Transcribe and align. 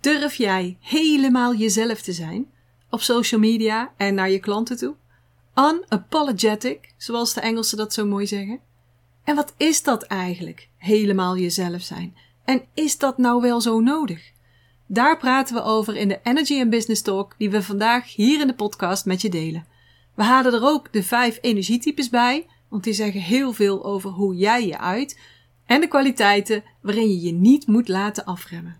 Durf 0.00 0.34
jij 0.34 0.76
helemaal 0.80 1.54
jezelf 1.54 2.02
te 2.02 2.12
zijn 2.12 2.46
op 2.90 3.00
social 3.00 3.40
media 3.40 3.92
en 3.96 4.14
naar 4.14 4.30
je 4.30 4.38
klanten 4.38 4.76
toe? 4.76 4.94
Unapologetic, 5.54 6.94
zoals 6.96 7.34
de 7.34 7.40
Engelsen 7.40 7.76
dat 7.76 7.92
zo 7.92 8.06
mooi 8.06 8.26
zeggen. 8.26 8.60
En 9.24 9.36
wat 9.36 9.54
is 9.56 9.82
dat 9.82 10.02
eigenlijk, 10.02 10.68
helemaal 10.76 11.36
jezelf 11.36 11.82
zijn? 11.82 12.16
En 12.44 12.62
is 12.74 12.98
dat 12.98 13.18
nou 13.18 13.40
wel 13.42 13.60
zo 13.60 13.80
nodig? 13.80 14.32
Daar 14.86 15.18
praten 15.18 15.54
we 15.54 15.62
over 15.62 15.96
in 15.96 16.08
de 16.08 16.20
Energy 16.22 16.60
and 16.60 16.70
Business 16.70 17.02
Talk 17.02 17.34
die 17.38 17.50
we 17.50 17.62
vandaag 17.62 18.14
hier 18.14 18.40
in 18.40 18.46
de 18.46 18.54
podcast 18.54 19.04
met 19.04 19.20
je 19.22 19.28
delen. 19.28 19.66
We 20.14 20.22
halen 20.22 20.52
er 20.52 20.64
ook 20.64 20.92
de 20.92 21.02
vijf 21.02 21.38
energietypes 21.40 22.08
bij, 22.08 22.46
want 22.68 22.84
die 22.84 22.92
zeggen 22.92 23.20
heel 23.20 23.52
veel 23.52 23.84
over 23.84 24.10
hoe 24.10 24.34
jij 24.34 24.66
je 24.66 24.78
uit 24.78 25.18
en 25.66 25.80
de 25.80 25.88
kwaliteiten 25.88 26.64
waarin 26.82 27.08
je 27.08 27.20
je 27.20 27.32
niet 27.32 27.66
moet 27.66 27.88
laten 27.88 28.24
afremmen. 28.24 28.79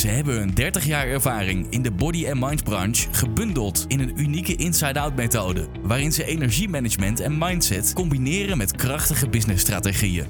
Ze 0.00 0.08
hebben 0.08 0.42
een 0.42 0.54
30 0.54 0.84
jaar 0.84 1.06
ervaring 1.06 1.66
in 1.70 1.82
de 1.82 1.90
body 1.90 2.28
and 2.28 2.40
mind 2.40 2.64
branche 2.64 3.08
gebundeld 3.12 3.84
in 3.88 4.00
een 4.00 4.20
unieke 4.20 4.56
inside-out 4.56 5.16
methode, 5.16 5.66
waarin 5.82 6.12
ze 6.12 6.24
energiemanagement 6.24 7.20
en 7.20 7.38
mindset 7.38 7.92
combineren 7.92 8.58
met 8.58 8.76
krachtige 8.76 9.28
businessstrategieën. 9.28 10.26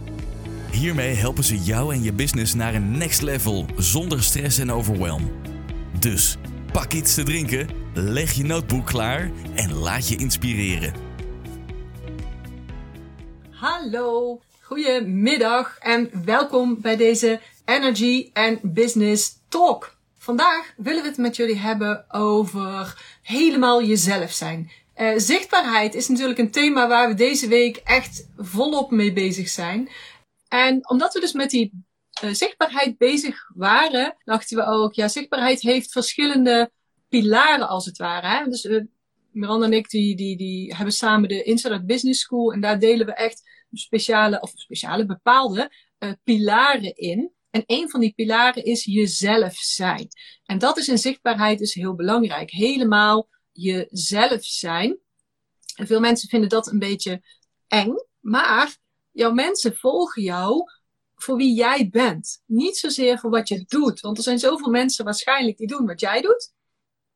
Hiermee 0.73 1.15
helpen 1.15 1.45
ze 1.45 1.59
jou 1.59 1.95
en 1.95 2.02
je 2.02 2.12
business 2.12 2.54
naar 2.54 2.74
een 2.74 2.99
next 2.99 3.23
level 3.23 3.66
zonder 3.77 4.23
stress 4.23 4.59
en 4.59 4.73
overwhelm. 4.73 5.30
Dus 5.99 6.37
pak 6.73 6.93
iets 6.93 7.15
te 7.15 7.23
drinken, 7.23 7.68
leg 7.95 8.32
je 8.32 8.45
notebook 8.45 8.87
klaar 8.87 9.30
en 9.55 9.73
laat 9.73 10.09
je 10.09 10.16
inspireren. 10.16 10.95
Hallo, 13.51 14.40
goedemiddag 14.60 15.79
en 15.79 16.10
welkom 16.24 16.80
bij 16.80 16.96
deze 16.96 17.40
Energy 17.65 18.30
and 18.32 18.74
Business 18.74 19.38
Talk. 19.51 19.98
Vandaag 20.16 20.74
willen 20.76 21.02
we 21.02 21.09
het 21.09 21.16
met 21.16 21.37
jullie 21.37 21.56
hebben 21.56 22.04
over 22.12 23.02
helemaal 23.23 23.82
jezelf 23.82 24.32
zijn. 24.32 24.70
Uh, 24.96 25.12
zichtbaarheid 25.16 25.95
is 25.95 26.09
natuurlijk 26.09 26.38
een 26.38 26.51
thema 26.51 26.88
waar 26.88 27.09
we 27.09 27.15
deze 27.15 27.48
week 27.48 27.76
echt 27.76 28.28
volop 28.37 28.90
mee 28.90 29.12
bezig 29.12 29.48
zijn. 29.48 29.88
En 30.48 30.88
omdat 30.88 31.12
we 31.12 31.21
dus 31.21 31.32
met 31.32 31.51
die 31.51 31.84
uh, 32.24 32.32
zichtbaarheid 32.32 32.98
bezig 32.98 33.51
waren, 33.54 34.16
dachten 34.24 34.56
we 34.56 34.65
ook, 34.65 34.95
ja, 34.95 35.09
zichtbaarheid 35.09 35.60
heeft 35.60 35.93
verschillende 35.93 36.71
pilaren 37.09 37.68
als 37.68 37.87
het 37.87 37.98
ware. 37.98 38.26
Hè? 38.26 38.45
Dus 38.45 38.65
uh, 38.65 38.84
Miranda 39.30 39.66
en 39.66 39.73
ik 39.73 39.88
die, 39.88 40.16
die, 40.16 40.37
die 40.37 40.74
hebben 40.74 40.95
samen 40.95 41.28
de 41.28 41.43
Inside 41.43 41.84
Business 41.84 42.21
School 42.21 42.52
en 42.52 42.60
daar 42.60 42.78
delen 42.78 43.06
we 43.06 43.12
echt 43.12 43.43
speciale, 43.73 44.40
of 44.40 44.52
speciale 44.54 45.06
bepaalde 45.06 45.73
pilaren 46.24 46.95
in. 46.95 47.32
En 47.51 47.62
een 47.66 47.90
van 47.90 48.01
die 48.01 48.12
pilaren 48.15 48.65
is 48.65 48.84
jezelf 48.84 49.54
zijn. 49.54 50.09
En 50.45 50.59
dat 50.59 50.79
is 50.79 50.88
in 50.88 50.98
zichtbaarheid 50.98 51.59
dus 51.59 51.74
heel 51.74 51.95
belangrijk. 51.95 52.51
Helemaal 52.51 53.29
jezelf 53.52 54.45
zijn. 54.45 54.98
En 55.74 55.87
veel 55.87 56.01
mensen 56.01 56.28
vinden 56.28 56.48
dat 56.48 56.66
een 56.66 56.78
beetje 56.78 57.23
eng. 57.66 57.95
Maar 58.21 58.76
jouw 59.10 59.32
mensen 59.32 59.76
volgen 59.76 60.23
jou 60.23 60.65
voor 61.15 61.37
wie 61.37 61.54
jij 61.54 61.88
bent. 61.88 62.43
Niet 62.46 62.76
zozeer 62.76 63.18
voor 63.18 63.30
wat 63.30 63.48
je 63.48 63.65
doet. 63.68 64.00
Want 64.00 64.16
er 64.16 64.22
zijn 64.22 64.38
zoveel 64.38 64.71
mensen 64.71 65.04
waarschijnlijk 65.04 65.56
die 65.56 65.66
doen 65.66 65.87
wat 65.87 66.00
jij 66.00 66.21
doet. 66.21 66.53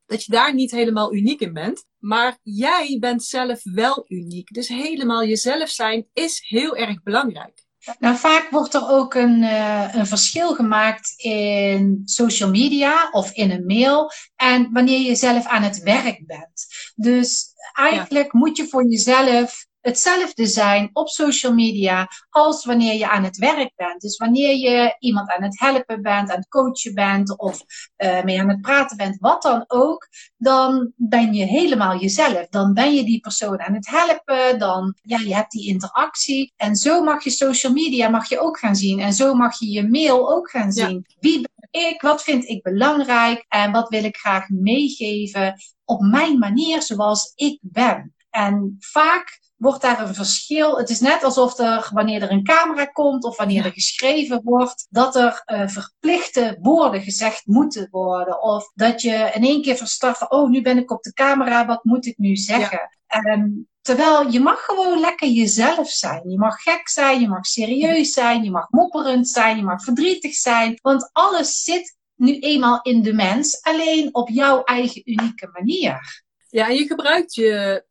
Dat 0.07 0.25
je 0.25 0.33
daar 0.33 0.55
niet 0.55 0.71
helemaal 0.71 1.15
uniek 1.15 1.41
in 1.41 1.53
bent. 1.53 1.85
Maar 1.99 2.39
jij 2.43 2.97
bent 3.01 3.25
zelf 3.25 3.61
wel 3.63 4.05
uniek. 4.09 4.53
Dus 4.53 4.69
helemaal 4.69 5.25
jezelf 5.25 5.69
zijn 5.69 6.09
is 6.13 6.45
heel 6.49 6.77
erg 6.77 7.03
belangrijk. 7.03 7.64
Nou, 7.99 8.17
vaak 8.17 8.51
wordt 8.51 8.75
er 8.75 8.89
ook 8.89 9.15
een, 9.15 9.43
uh, 9.43 9.95
een 9.95 10.07
verschil 10.07 10.55
gemaakt 10.55 11.15
in 11.17 12.03
social 12.05 12.51
media 12.51 13.09
of 13.11 13.33
in 13.33 13.51
een 13.51 13.67
mail 13.67 14.11
en 14.37 14.73
wanneer 14.73 15.01
je 15.01 15.15
zelf 15.15 15.47
aan 15.47 15.63
het 15.63 15.83
werk 15.83 16.27
bent. 16.27 16.67
Dus 16.95 17.53
eigenlijk 17.73 18.33
ja. 18.33 18.39
moet 18.39 18.57
je 18.57 18.69
voor 18.69 18.89
jezelf 18.89 19.67
hetzelfde 19.85 20.47
zijn 20.47 20.91
op 20.93 21.09
social 21.09 21.55
media 21.55 22.09
als 22.31 22.65
wanneer 22.65 22.95
je 22.95 23.09
aan 23.09 23.25
het 23.25 23.37
werk 23.37 23.73
bent. 23.77 24.01
Dus 24.01 24.17
wanneer 24.17 24.57
je 24.57 24.97
iemand 24.99 25.31
aan 25.31 25.43
het 25.43 25.61
helpen 25.61 26.03
bent, 26.03 26.31
aan 26.31 26.37
het 26.37 26.49
coachen 26.49 26.95
bent 26.95 27.39
of 27.39 27.61
uh, 27.97 28.23
mee 28.23 28.41
aan 28.41 28.49
het 28.49 28.61
praten 28.61 28.97
bent, 28.97 29.17
wat 29.21 29.43
dan 29.43 29.65
ook, 29.67 30.09
dan 30.37 30.93
ben 30.97 31.35
je 31.35 31.45
helemaal 31.45 31.99
jezelf. 31.99 32.49
Dan 32.49 32.73
ben 32.73 32.95
je 32.95 33.05
die 33.05 33.21
persoon 33.21 33.61
aan 33.61 33.75
het 33.75 33.89
helpen, 33.89 34.59
dan 34.59 34.95
ja, 35.03 35.19
je 35.19 35.35
hebt 35.35 35.51
die 35.51 35.69
interactie. 35.69 36.53
En 36.57 36.77
zo 36.77 37.03
mag 37.03 37.25
je 37.25 37.31
social 37.31 37.73
media 37.73 38.09
mag 38.09 38.29
je 38.29 38.41
ook 38.41 38.59
gaan 38.59 38.77
zien 38.77 39.01
en 39.01 39.13
zo 39.13 39.35
mag 39.35 39.59
je 39.59 39.71
je 39.71 39.89
mail 39.89 40.33
ook 40.33 40.51
gaan 40.51 40.73
zien. 40.73 41.05
Ja. 41.07 41.17
Wie 41.21 41.41
ben 41.41 41.83
ik? 41.91 42.01
Wat 42.01 42.23
vind 42.23 42.49
ik 42.49 42.63
belangrijk? 42.63 43.45
En 43.49 43.73
wat 43.73 43.89
wil 43.89 44.05
ik 44.05 44.17
graag 44.17 44.49
meegeven 44.49 45.55
op 45.85 46.01
mijn 46.01 46.39
manier 46.39 46.83
zoals 46.83 47.33
ik 47.35 47.59
ben? 47.63 48.15
En 48.31 48.77
vaak 48.79 49.43
wordt 49.57 49.83
daar 49.83 50.01
een 50.01 50.15
verschil. 50.15 50.77
Het 50.77 50.91
is 50.91 51.01
net 51.01 51.25
alsof 51.25 51.59
er, 51.59 51.91
wanneer 51.93 52.23
er 52.23 52.31
een 52.31 52.45
camera 52.45 52.85
komt 52.85 53.25
of 53.25 53.37
wanneer 53.37 53.65
er 53.65 53.73
geschreven 53.73 54.41
wordt, 54.43 54.87
dat 54.91 55.17
er 55.17 55.43
uh, 55.47 55.69
verplichte 55.69 56.59
woorden 56.61 57.03
gezegd 57.03 57.47
moeten 57.47 57.89
worden. 57.91 58.43
Of 58.43 58.71
dat 58.75 59.03
je 59.03 59.31
in 59.35 59.45
één 59.45 59.63
keer 59.63 59.77
verstart 59.77 60.19
van, 60.19 60.31
oh, 60.31 60.51
nu 60.51 60.63
ben 60.63 60.79
ik 60.79 60.91
op 60.91 61.03
de 61.03 61.13
camera, 61.13 61.67
wat 61.67 61.85
moet 61.85 62.07
ik 62.07 62.19
nu 62.19 62.37
zeggen? 62.37 62.91
Ja. 63.07 63.33
Um, 63.33 63.69
terwijl 63.81 64.31
je 64.31 64.41
mag 64.41 64.65
gewoon 64.65 65.01
lekker 65.01 65.29
jezelf 65.29 65.89
zijn. 65.89 66.31
Je 66.31 66.39
mag 66.39 66.63
gek 66.63 66.89
zijn, 66.89 67.21
je 67.21 67.29
mag 67.29 67.47
serieus 67.47 68.13
zijn, 68.13 68.45
je 68.45 68.51
mag 68.51 68.71
mopperend 68.71 69.29
zijn, 69.29 69.57
je 69.57 69.63
mag 69.63 69.85
verdrietig 69.85 70.35
zijn. 70.35 70.79
Want 70.83 71.11
alles 71.13 71.63
zit 71.63 71.97
nu 72.15 72.39
eenmaal 72.39 72.83
in 72.83 73.03
de 73.03 73.13
mens, 73.13 73.63
alleen 73.63 74.15
op 74.15 74.29
jouw 74.29 74.63
eigen 74.63 75.03
unieke 75.05 75.49
manier. 75.53 76.23
Ja, 76.49 76.69
en 76.69 76.75
je 76.75 76.87
gebruikt 76.87 77.35
je 77.35 77.85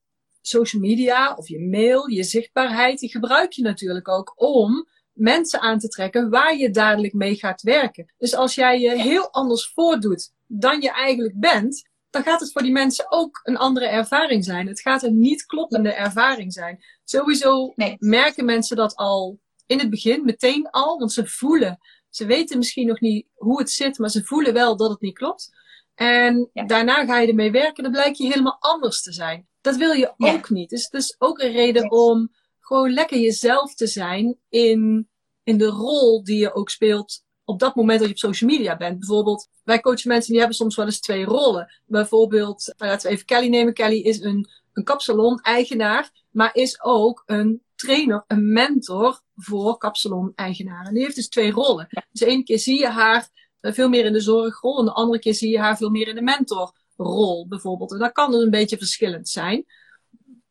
social 0.47 0.81
media 0.81 1.33
of 1.35 1.47
je 1.47 1.59
mail, 1.59 2.07
je 2.07 2.23
zichtbaarheid, 2.23 2.99
die 2.99 3.11
gebruik 3.11 3.51
je 3.51 3.61
natuurlijk 3.61 4.07
ook 4.07 4.33
om 4.35 4.87
mensen 5.13 5.59
aan 5.59 5.79
te 5.79 5.87
trekken 5.87 6.29
waar 6.29 6.57
je 6.57 6.69
dadelijk 6.69 7.13
mee 7.13 7.35
gaat 7.35 7.61
werken. 7.61 8.13
Dus 8.17 8.35
als 8.35 8.55
jij 8.55 8.79
je 8.79 9.01
heel 9.01 9.31
anders 9.31 9.71
voordoet 9.73 10.31
dan 10.47 10.81
je 10.81 10.91
eigenlijk 10.91 11.39
bent, 11.39 11.89
dan 12.09 12.23
gaat 12.23 12.39
het 12.39 12.51
voor 12.51 12.61
die 12.61 12.71
mensen 12.71 13.11
ook 13.11 13.39
een 13.43 13.57
andere 13.57 13.87
ervaring 13.87 14.43
zijn. 14.43 14.67
Het 14.67 14.81
gaat 14.81 15.03
een 15.03 15.19
niet 15.19 15.45
kloppende 15.45 15.93
ervaring 15.93 16.53
zijn. 16.53 16.83
Sowieso 17.03 17.73
nee. 17.75 17.95
merken 17.99 18.45
mensen 18.45 18.75
dat 18.75 18.95
al 18.95 19.39
in 19.65 19.79
het 19.79 19.89
begin, 19.89 20.25
meteen 20.25 20.69
al, 20.69 20.97
want 20.97 21.13
ze 21.13 21.27
voelen, 21.27 21.79
ze 22.09 22.25
weten 22.25 22.57
misschien 22.57 22.87
nog 22.87 22.99
niet 22.99 23.27
hoe 23.33 23.59
het 23.59 23.71
zit, 23.71 23.97
maar 23.97 24.09
ze 24.09 24.23
voelen 24.23 24.53
wel 24.53 24.77
dat 24.77 24.89
het 24.89 25.01
niet 25.01 25.17
klopt. 25.17 25.49
En 25.95 26.49
ja. 26.53 26.65
daarna 26.65 27.05
ga 27.05 27.19
je 27.19 27.27
ermee 27.27 27.51
werken, 27.51 27.83
dan 27.83 27.91
blijkt 27.91 28.17
je 28.17 28.27
helemaal 28.27 28.57
anders 28.59 29.01
te 29.01 29.13
zijn. 29.13 29.47
Dat 29.63 29.75
wil 29.75 29.91
je 29.91 30.13
ja. 30.17 30.33
ook 30.33 30.49
niet. 30.49 30.69
Dus 30.69 30.83
het 30.83 30.93
is 30.93 31.15
ook 31.19 31.39
een 31.39 31.51
reden 31.51 31.91
om 31.91 32.31
gewoon 32.59 32.93
lekker 32.93 33.19
jezelf 33.19 33.75
te 33.75 33.87
zijn 33.87 34.37
in, 34.49 35.09
in 35.43 35.57
de 35.57 35.65
rol 35.65 36.23
die 36.23 36.37
je 36.37 36.53
ook 36.53 36.69
speelt 36.69 37.23
op 37.45 37.59
dat 37.59 37.75
moment 37.75 37.99
dat 37.99 38.07
je 38.07 38.13
op 38.13 38.19
social 38.19 38.49
media 38.49 38.77
bent. 38.77 38.99
Bijvoorbeeld, 38.99 39.47
wij 39.63 39.79
coachen 39.79 40.07
mensen 40.07 40.29
die 40.29 40.39
hebben 40.39 40.57
soms 40.57 40.75
wel 40.75 40.85
eens 40.85 40.99
twee 40.99 41.25
rollen. 41.25 41.73
Bijvoorbeeld, 41.85 42.73
nou, 42.77 42.91
laten 42.91 43.07
we 43.07 43.13
even 43.13 43.25
Kelly 43.25 43.47
nemen. 43.47 43.73
Kelly 43.73 43.99
is 43.99 44.21
een, 44.21 44.49
een 44.73 44.83
kapsalon-eigenaar, 44.83 46.11
maar 46.31 46.55
is 46.55 46.81
ook 46.81 47.23
een 47.25 47.61
trainer, 47.75 48.23
een 48.27 48.51
mentor 48.51 49.21
voor 49.35 49.77
kapsalon-eigenaren. 49.77 50.93
Die 50.93 51.03
heeft 51.03 51.15
dus 51.15 51.29
twee 51.29 51.51
rollen. 51.51 51.87
Dus 51.89 52.19
de 52.19 52.25
ene 52.25 52.43
keer 52.43 52.59
zie 52.59 52.79
je 52.79 52.87
haar 52.87 53.29
veel 53.61 53.89
meer 53.89 54.05
in 54.05 54.13
de 54.13 54.21
zorgrol 54.21 54.79
en 54.79 54.85
de 54.85 54.93
andere 54.93 55.19
keer 55.19 55.33
zie 55.33 55.49
je 55.49 55.59
haar 55.59 55.77
veel 55.77 55.89
meer 55.89 56.07
in 56.07 56.15
de 56.15 56.21
mentor 56.21 56.73
rol 56.97 57.47
bijvoorbeeld. 57.47 57.91
En 57.91 57.99
dat 57.99 58.11
kan 58.11 58.31
dus 58.31 58.43
een 58.43 58.49
beetje 58.49 58.77
verschillend 58.77 59.29
zijn. 59.29 59.65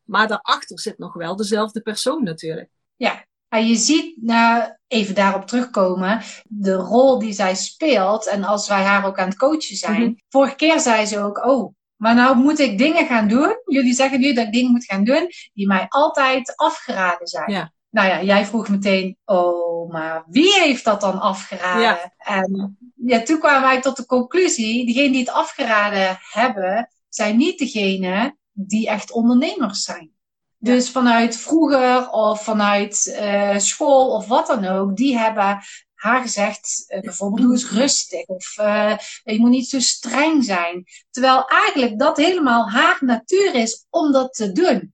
Maar 0.03 0.27
daarachter 0.27 0.79
zit 0.79 0.97
nog 0.97 1.13
wel 1.13 1.35
dezelfde 1.35 1.81
persoon 1.81 2.23
natuurlijk. 2.23 2.69
Ja, 2.95 3.25
en 3.49 3.67
je 3.67 3.75
ziet, 3.75 4.17
nou, 4.21 4.73
even 4.87 5.15
daarop 5.15 5.45
terugkomen, 5.45 6.21
de 6.47 6.73
rol 6.73 7.19
die 7.19 7.33
zij 7.33 7.55
speelt. 7.55 8.27
En 8.27 8.43
als 8.43 8.67
wij 8.67 8.83
haar 8.83 9.05
ook 9.05 9.19
aan 9.19 9.27
het 9.27 9.37
coachen 9.37 9.75
zijn. 9.75 9.99
Mm-hmm. 9.99 10.21
Vorige 10.29 10.55
keer 10.55 10.79
zei 10.79 11.05
ze 11.05 11.19
ook, 11.19 11.45
oh, 11.45 11.73
maar 11.95 12.15
nou 12.15 12.37
moet 12.37 12.59
ik 12.59 12.77
dingen 12.77 13.05
gaan 13.05 13.27
doen. 13.27 13.61
Jullie 13.65 13.93
zeggen 13.93 14.19
nu 14.19 14.33
dat 14.33 14.45
ik 14.45 14.51
dingen 14.53 14.71
moet 14.71 14.85
gaan 14.85 15.03
doen 15.03 15.29
die 15.53 15.67
mij 15.67 15.85
altijd 15.89 16.55
afgeraden 16.55 17.27
zijn. 17.27 17.51
Ja. 17.51 17.73
Nou 17.93 18.07
ja, 18.07 18.23
jij 18.23 18.45
vroeg 18.45 18.69
meteen, 18.69 19.17
oh, 19.25 19.91
maar 19.91 20.23
wie 20.27 20.53
heeft 20.53 20.83
dat 20.83 21.01
dan 21.01 21.19
afgeraden? 21.19 21.81
Ja. 21.81 22.13
En 22.17 22.77
ja, 23.05 23.21
toen 23.21 23.39
kwamen 23.39 23.61
wij 23.61 23.81
tot 23.81 23.97
de 23.97 24.05
conclusie, 24.05 24.85
diegenen 24.85 25.11
die 25.11 25.19
het 25.19 25.33
afgeraden 25.33 26.17
hebben, 26.31 26.89
zijn 27.09 27.37
niet 27.37 27.59
degene 27.59 28.37
die 28.51 28.87
echt 28.87 29.11
ondernemers 29.11 29.83
zijn. 29.83 30.11
Dus 30.57 30.89
vanuit 30.89 31.37
vroeger 31.37 32.09
of 32.09 32.43
vanuit 32.43 33.17
uh, 33.19 33.57
school 33.57 34.15
of 34.15 34.27
wat 34.27 34.47
dan 34.47 34.65
ook, 34.65 34.95
die 34.95 35.17
hebben 35.17 35.59
haar 35.93 36.21
gezegd, 36.21 36.85
uh, 36.87 37.01
bijvoorbeeld 37.01 37.41
doe 37.41 37.51
eens 37.51 37.71
rustig 37.71 38.25
of 38.25 38.57
uh, 38.59 38.97
je 39.23 39.39
moet 39.39 39.49
niet 39.49 39.69
zo 39.69 39.79
streng 39.79 40.43
zijn. 40.43 40.83
Terwijl 41.11 41.47
eigenlijk 41.47 41.99
dat 41.99 42.17
helemaal 42.17 42.69
haar 42.69 42.97
natuur 42.99 43.55
is 43.55 43.85
om 43.89 44.11
dat 44.11 44.33
te 44.33 44.51
doen. 44.51 44.93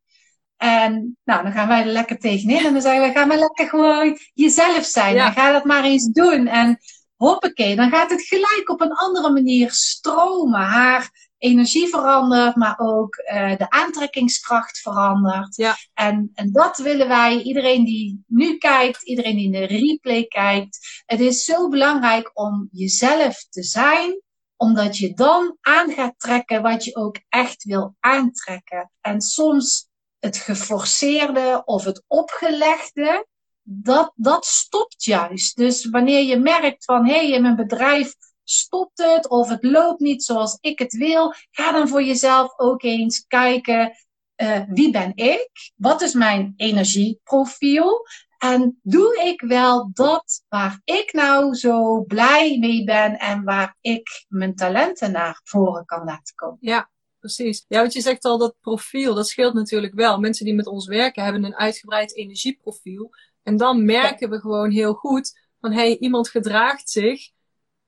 En 0.61 1.17
nou, 1.23 1.43
dan 1.43 1.51
gaan 1.51 1.67
wij 1.67 1.81
er 1.81 1.85
lekker 1.85 2.17
tegenin 2.19 2.65
en 2.65 2.73
dan 2.73 2.81
zeggen 2.81 3.01
we, 3.01 3.11
ga 3.11 3.25
maar 3.25 3.37
lekker 3.37 3.67
gewoon 3.67 4.17
jezelf 4.33 4.85
zijn. 4.85 5.15
Ja. 5.15 5.25
En 5.27 5.33
ga 5.33 5.51
dat 5.51 5.65
maar 5.65 5.83
eens 5.83 6.05
doen. 6.05 6.47
En 6.47 6.77
hoppakee, 7.15 7.75
dan 7.75 7.89
gaat 7.89 8.09
het 8.09 8.21
gelijk 8.21 8.69
op 8.69 8.81
een 8.81 8.93
andere 8.93 9.31
manier 9.31 9.71
stromen. 9.71 10.59
Haar 10.59 11.29
energie 11.37 11.87
verandert, 11.87 12.55
maar 12.55 12.79
ook 12.79 13.15
uh, 13.15 13.55
de 13.55 13.69
aantrekkingskracht 13.69 14.79
verandert. 14.79 15.55
Ja. 15.55 15.75
En, 15.93 16.31
en 16.33 16.51
dat 16.51 16.77
willen 16.77 17.07
wij, 17.07 17.41
iedereen 17.41 17.85
die 17.85 18.23
nu 18.27 18.57
kijkt, 18.57 19.03
iedereen 19.03 19.35
die 19.35 19.45
in 19.45 19.51
de 19.51 19.65
replay 19.65 20.25
kijkt. 20.25 21.03
Het 21.05 21.19
is 21.19 21.45
zo 21.45 21.69
belangrijk 21.69 22.31
om 22.33 22.69
jezelf 22.71 23.45
te 23.49 23.63
zijn, 23.63 24.21
omdat 24.55 24.97
je 24.97 25.13
dan 25.13 25.57
aan 25.61 25.91
gaat 25.91 26.13
trekken 26.17 26.61
wat 26.61 26.83
je 26.83 26.95
ook 26.95 27.17
echt 27.29 27.63
wil 27.63 27.95
aantrekken. 27.99 28.91
En 29.01 29.21
soms 29.21 29.88
het 30.19 30.37
geforceerde 30.37 31.61
of 31.65 31.83
het 31.83 32.03
opgelegde, 32.07 33.27
dat, 33.61 34.11
dat 34.15 34.45
stopt 34.45 35.03
juist. 35.03 35.57
Dus 35.57 35.89
wanneer 35.89 36.23
je 36.23 36.37
merkt 36.37 36.83
van, 36.85 37.07
hé, 37.07 37.13
hey, 37.13 37.31
in 37.31 37.41
mijn 37.41 37.55
bedrijf 37.55 38.13
stopt 38.43 38.97
het 38.97 39.29
of 39.29 39.49
het 39.49 39.63
loopt 39.63 39.99
niet 39.99 40.23
zoals 40.23 40.57
ik 40.61 40.79
het 40.79 40.93
wil, 40.93 41.33
ga 41.51 41.71
dan 41.71 41.87
voor 41.87 42.03
jezelf 42.03 42.53
ook 42.57 42.83
eens 42.83 43.25
kijken, 43.27 43.97
uh, 44.41 44.61
wie 44.67 44.91
ben 44.91 45.11
ik? 45.15 45.49
Wat 45.75 46.01
is 46.01 46.13
mijn 46.13 46.53
energieprofiel? 46.55 48.05
En 48.37 48.79
doe 48.81 49.21
ik 49.23 49.41
wel 49.41 49.89
dat 49.93 50.43
waar 50.47 50.81
ik 50.83 51.13
nou 51.13 51.53
zo 51.53 52.03
blij 52.03 52.57
mee 52.59 52.83
ben 52.83 53.17
en 53.17 53.43
waar 53.43 53.77
ik 53.81 54.25
mijn 54.27 54.55
talenten 54.55 55.11
naar 55.11 55.41
voren 55.43 55.85
kan 55.85 56.03
laten 56.03 56.35
komen? 56.35 56.57
Ja, 56.61 56.89
precies. 57.19 57.65
Ja, 57.67 57.79
want 57.79 57.93
je 57.93 58.01
zegt 58.01 58.25
al 58.25 58.37
dat 58.37 58.55
profiel, 58.61 59.13
dat 59.13 59.27
scheelt 59.27 59.53
natuurlijk 59.53 59.93
wel. 59.93 60.19
Mensen 60.19 60.45
die 60.45 60.53
met 60.53 60.67
ons 60.67 60.87
werken 60.87 61.23
hebben 61.23 61.43
een 61.43 61.55
uitgebreid 61.55 62.15
energieprofiel. 62.15 63.09
En 63.43 63.57
dan 63.57 63.85
merken 63.85 64.29
we 64.29 64.39
gewoon 64.39 64.71
heel 64.71 64.93
goed 64.93 65.31
van, 65.59 65.71
hé, 65.71 65.77
hey, 65.77 65.97
iemand 65.97 66.29
gedraagt 66.29 66.89
zich 66.89 67.29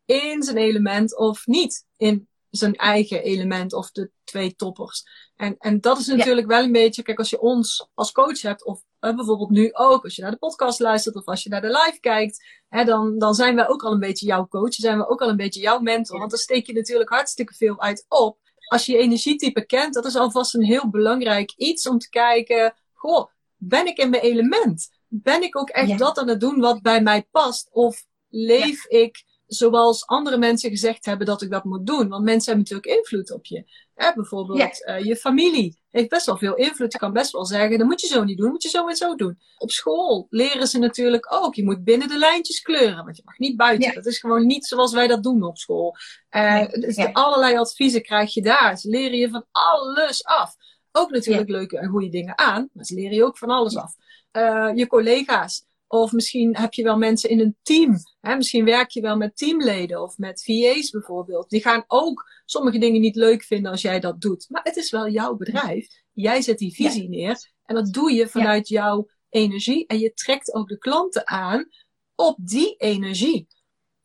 in 0.06 0.44
zijn 0.44 0.57
element 0.57 1.18
of 1.18 1.48
niet 1.48 1.86
in 1.98 2.28
zijn 2.50 2.75
eigen 2.75 3.24
element 3.24 3.74
of 3.74 3.92
de 3.92 4.12
twee 4.24 4.56
toppers. 4.56 5.04
En, 5.36 5.56
en 5.57 5.81
dat 5.81 6.00
is 6.00 6.07
natuurlijk 6.07 6.48
wel 6.48 6.63
een 6.63 6.72
beetje, 6.72 7.04
kijk, 7.04 7.18
als 7.18 7.30
je 7.30 7.42
ons 7.42 7.88
als 7.94 8.12
coach 8.12 8.42
hebt, 8.42 8.66
of 8.66 8.84
uh, 9.00 9.16
bijvoorbeeld 9.16 9.50
nu 9.50 9.69
ook, 9.74 10.04
als 10.04 10.16
je 10.16 10.22
naar 10.22 10.31
de 10.31 10.38
podcast 10.38 10.80
luistert 10.80 11.16
of 11.16 11.25
als 11.25 11.44
je 11.44 11.50
naar 11.50 11.62
de 11.62 11.68
live 11.68 11.98
kijkt, 12.00 12.45
hè, 12.69 12.84
dan, 12.84 13.18
dan 13.18 13.34
zijn 13.34 13.56
wij 13.56 13.68
ook 13.68 13.84
al 13.84 13.92
een 13.92 14.00
beetje 14.00 14.25
jouw 14.25 14.48
coach, 14.48 14.74
zijn 14.74 14.98
we 14.98 15.07
ook 15.07 15.22
al 15.22 15.30
een 15.30 15.38
beetje 15.38 15.62
jouw 15.62 15.80
mentor, 15.80 16.18
want 16.18 16.30
dan 16.30 16.39
steek 16.39 16.66
je 16.66 16.74
natuurlijk 16.74 17.10
hartstikke 17.10 17.54
veel 17.54 17.81
uit 17.81 18.06
op. 18.07 18.38
Als 18.71 18.85
je 18.85 18.91
je 18.91 18.97
energietype 18.97 19.65
kent, 19.65 19.94
dat 19.94 20.06
is 20.06 20.15
alvast 20.15 20.53
een 20.53 20.63
heel 20.63 20.89
belangrijk 20.89 21.53
iets 21.56 21.88
om 21.88 21.97
te 21.97 22.09
kijken, 22.09 22.73
goh, 22.94 23.27
ben 23.57 23.88
ik 23.88 23.97
in 23.97 24.09
mijn 24.09 24.21
element? 24.21 24.89
Ben 25.07 25.44
ik 25.44 25.57
ook 25.57 25.69
echt 25.69 25.97
dat 25.97 26.18
aan 26.18 26.27
het 26.27 26.39
doen 26.39 26.59
wat 26.59 26.81
bij 26.81 27.01
mij 27.01 27.27
past? 27.31 27.69
Of 27.71 28.06
leef 28.29 28.85
ik 28.85 29.23
zoals 29.53 30.06
andere 30.06 30.38
mensen 30.38 30.69
gezegd 30.69 31.06
hebben 31.06 31.25
dat 31.27 31.42
ik 31.42 31.50
dat 31.50 31.63
moet 31.63 31.88
doen. 31.88 32.09
Want 32.09 32.24
mensen 32.24 32.53
hebben 32.53 32.71
natuurlijk 32.71 33.00
invloed 33.00 33.31
op 33.31 33.45
je. 33.45 33.63
Hè, 33.94 34.13
bijvoorbeeld 34.13 34.83
uh, 34.88 35.00
je 35.00 35.15
familie 35.15 35.80
heeft 35.89 36.09
best 36.09 36.25
wel 36.25 36.38
veel 36.38 36.56
invloed. 36.56 36.92
Je 36.92 36.98
kan 36.98 37.13
best 37.13 37.31
wel 37.31 37.45
zeggen, 37.45 37.77
dat 37.77 37.88
moet 37.88 38.01
je 38.01 38.07
zo 38.07 38.24
niet 38.24 38.38
doen, 38.38 38.50
moet 38.50 38.63
je 38.63 38.69
zo 38.69 38.88
en 38.88 38.95
zo 38.95 39.15
doen. 39.15 39.39
Op 39.57 39.71
school 39.71 40.27
leren 40.30 40.68
ze 40.68 40.80
natuurlijk 40.80 41.33
ook. 41.33 41.56
Je 41.56 41.63
moet 41.63 41.83
binnen 41.83 42.07
de 42.07 42.18
lijntjes 42.18 42.62
kleuren, 42.62 43.03
want 43.03 43.18
je 43.18 43.21
mag 43.25 43.38
niet 43.38 43.57
buiten. 43.57 43.94
Dat 43.94 44.06
is 44.06 44.19
gewoon 44.19 44.45
niet 44.45 44.65
zoals 44.65 44.94
wij 44.94 45.07
dat 45.07 45.24
doen 45.24 45.44
op 45.44 45.57
school. 45.57 45.95
Uh, 46.31 46.68
dus 46.69 46.98
allerlei 47.13 47.57
adviezen 47.57 48.01
krijg 48.01 48.33
je 48.33 48.42
daar. 48.42 48.77
Ze 48.77 48.89
leren 48.89 49.18
je 49.18 49.30
van 49.30 49.45
alles 49.51 50.24
af. 50.24 50.56
Ook 50.92 51.12
natuurlijk 51.12 51.50
leuke 51.50 51.77
en 51.77 51.89
goede 51.89 52.09
dingen 52.09 52.38
aan, 52.38 52.69
maar 52.74 52.86
ze 52.86 52.94
leren 52.94 53.15
je 53.15 53.25
ook 53.25 53.38
van 53.38 53.50
alles 53.50 53.75
af. 53.77 53.95
Uh, 54.31 54.71
je 54.75 54.88
collega's. 54.88 55.69
Of 55.91 56.11
misschien 56.11 56.57
heb 56.57 56.73
je 56.73 56.83
wel 56.83 56.97
mensen 56.97 57.29
in 57.29 57.39
een 57.39 57.57
team. 57.61 57.95
Hè? 58.19 58.35
Misschien 58.35 58.65
werk 58.65 58.89
je 58.89 59.01
wel 59.01 59.17
met 59.17 59.38
teamleden 59.38 60.01
of 60.01 60.17
met 60.17 60.43
VA's 60.43 60.89
bijvoorbeeld. 60.89 61.49
Die 61.49 61.61
gaan 61.61 61.83
ook 61.88 62.29
sommige 62.45 62.77
dingen 62.77 63.01
niet 63.01 63.15
leuk 63.15 63.43
vinden 63.43 63.71
als 63.71 63.81
jij 63.81 63.99
dat 63.99 64.21
doet. 64.21 64.45
Maar 64.49 64.63
het 64.63 64.75
is 64.75 64.91
wel 64.91 65.09
jouw 65.09 65.35
bedrijf. 65.35 65.88
Jij 66.13 66.41
zet 66.41 66.57
die 66.57 66.73
visie 66.73 67.09
neer. 67.09 67.51
En 67.65 67.75
dat 67.75 67.93
doe 67.93 68.11
je 68.11 68.27
vanuit 68.27 68.67
jouw 68.67 69.09
energie. 69.29 69.88
En 69.88 69.99
je 69.99 70.13
trekt 70.13 70.53
ook 70.53 70.67
de 70.67 70.77
klanten 70.77 71.27
aan 71.27 71.69
op 72.15 72.38
die 72.39 72.75
energie. 72.75 73.47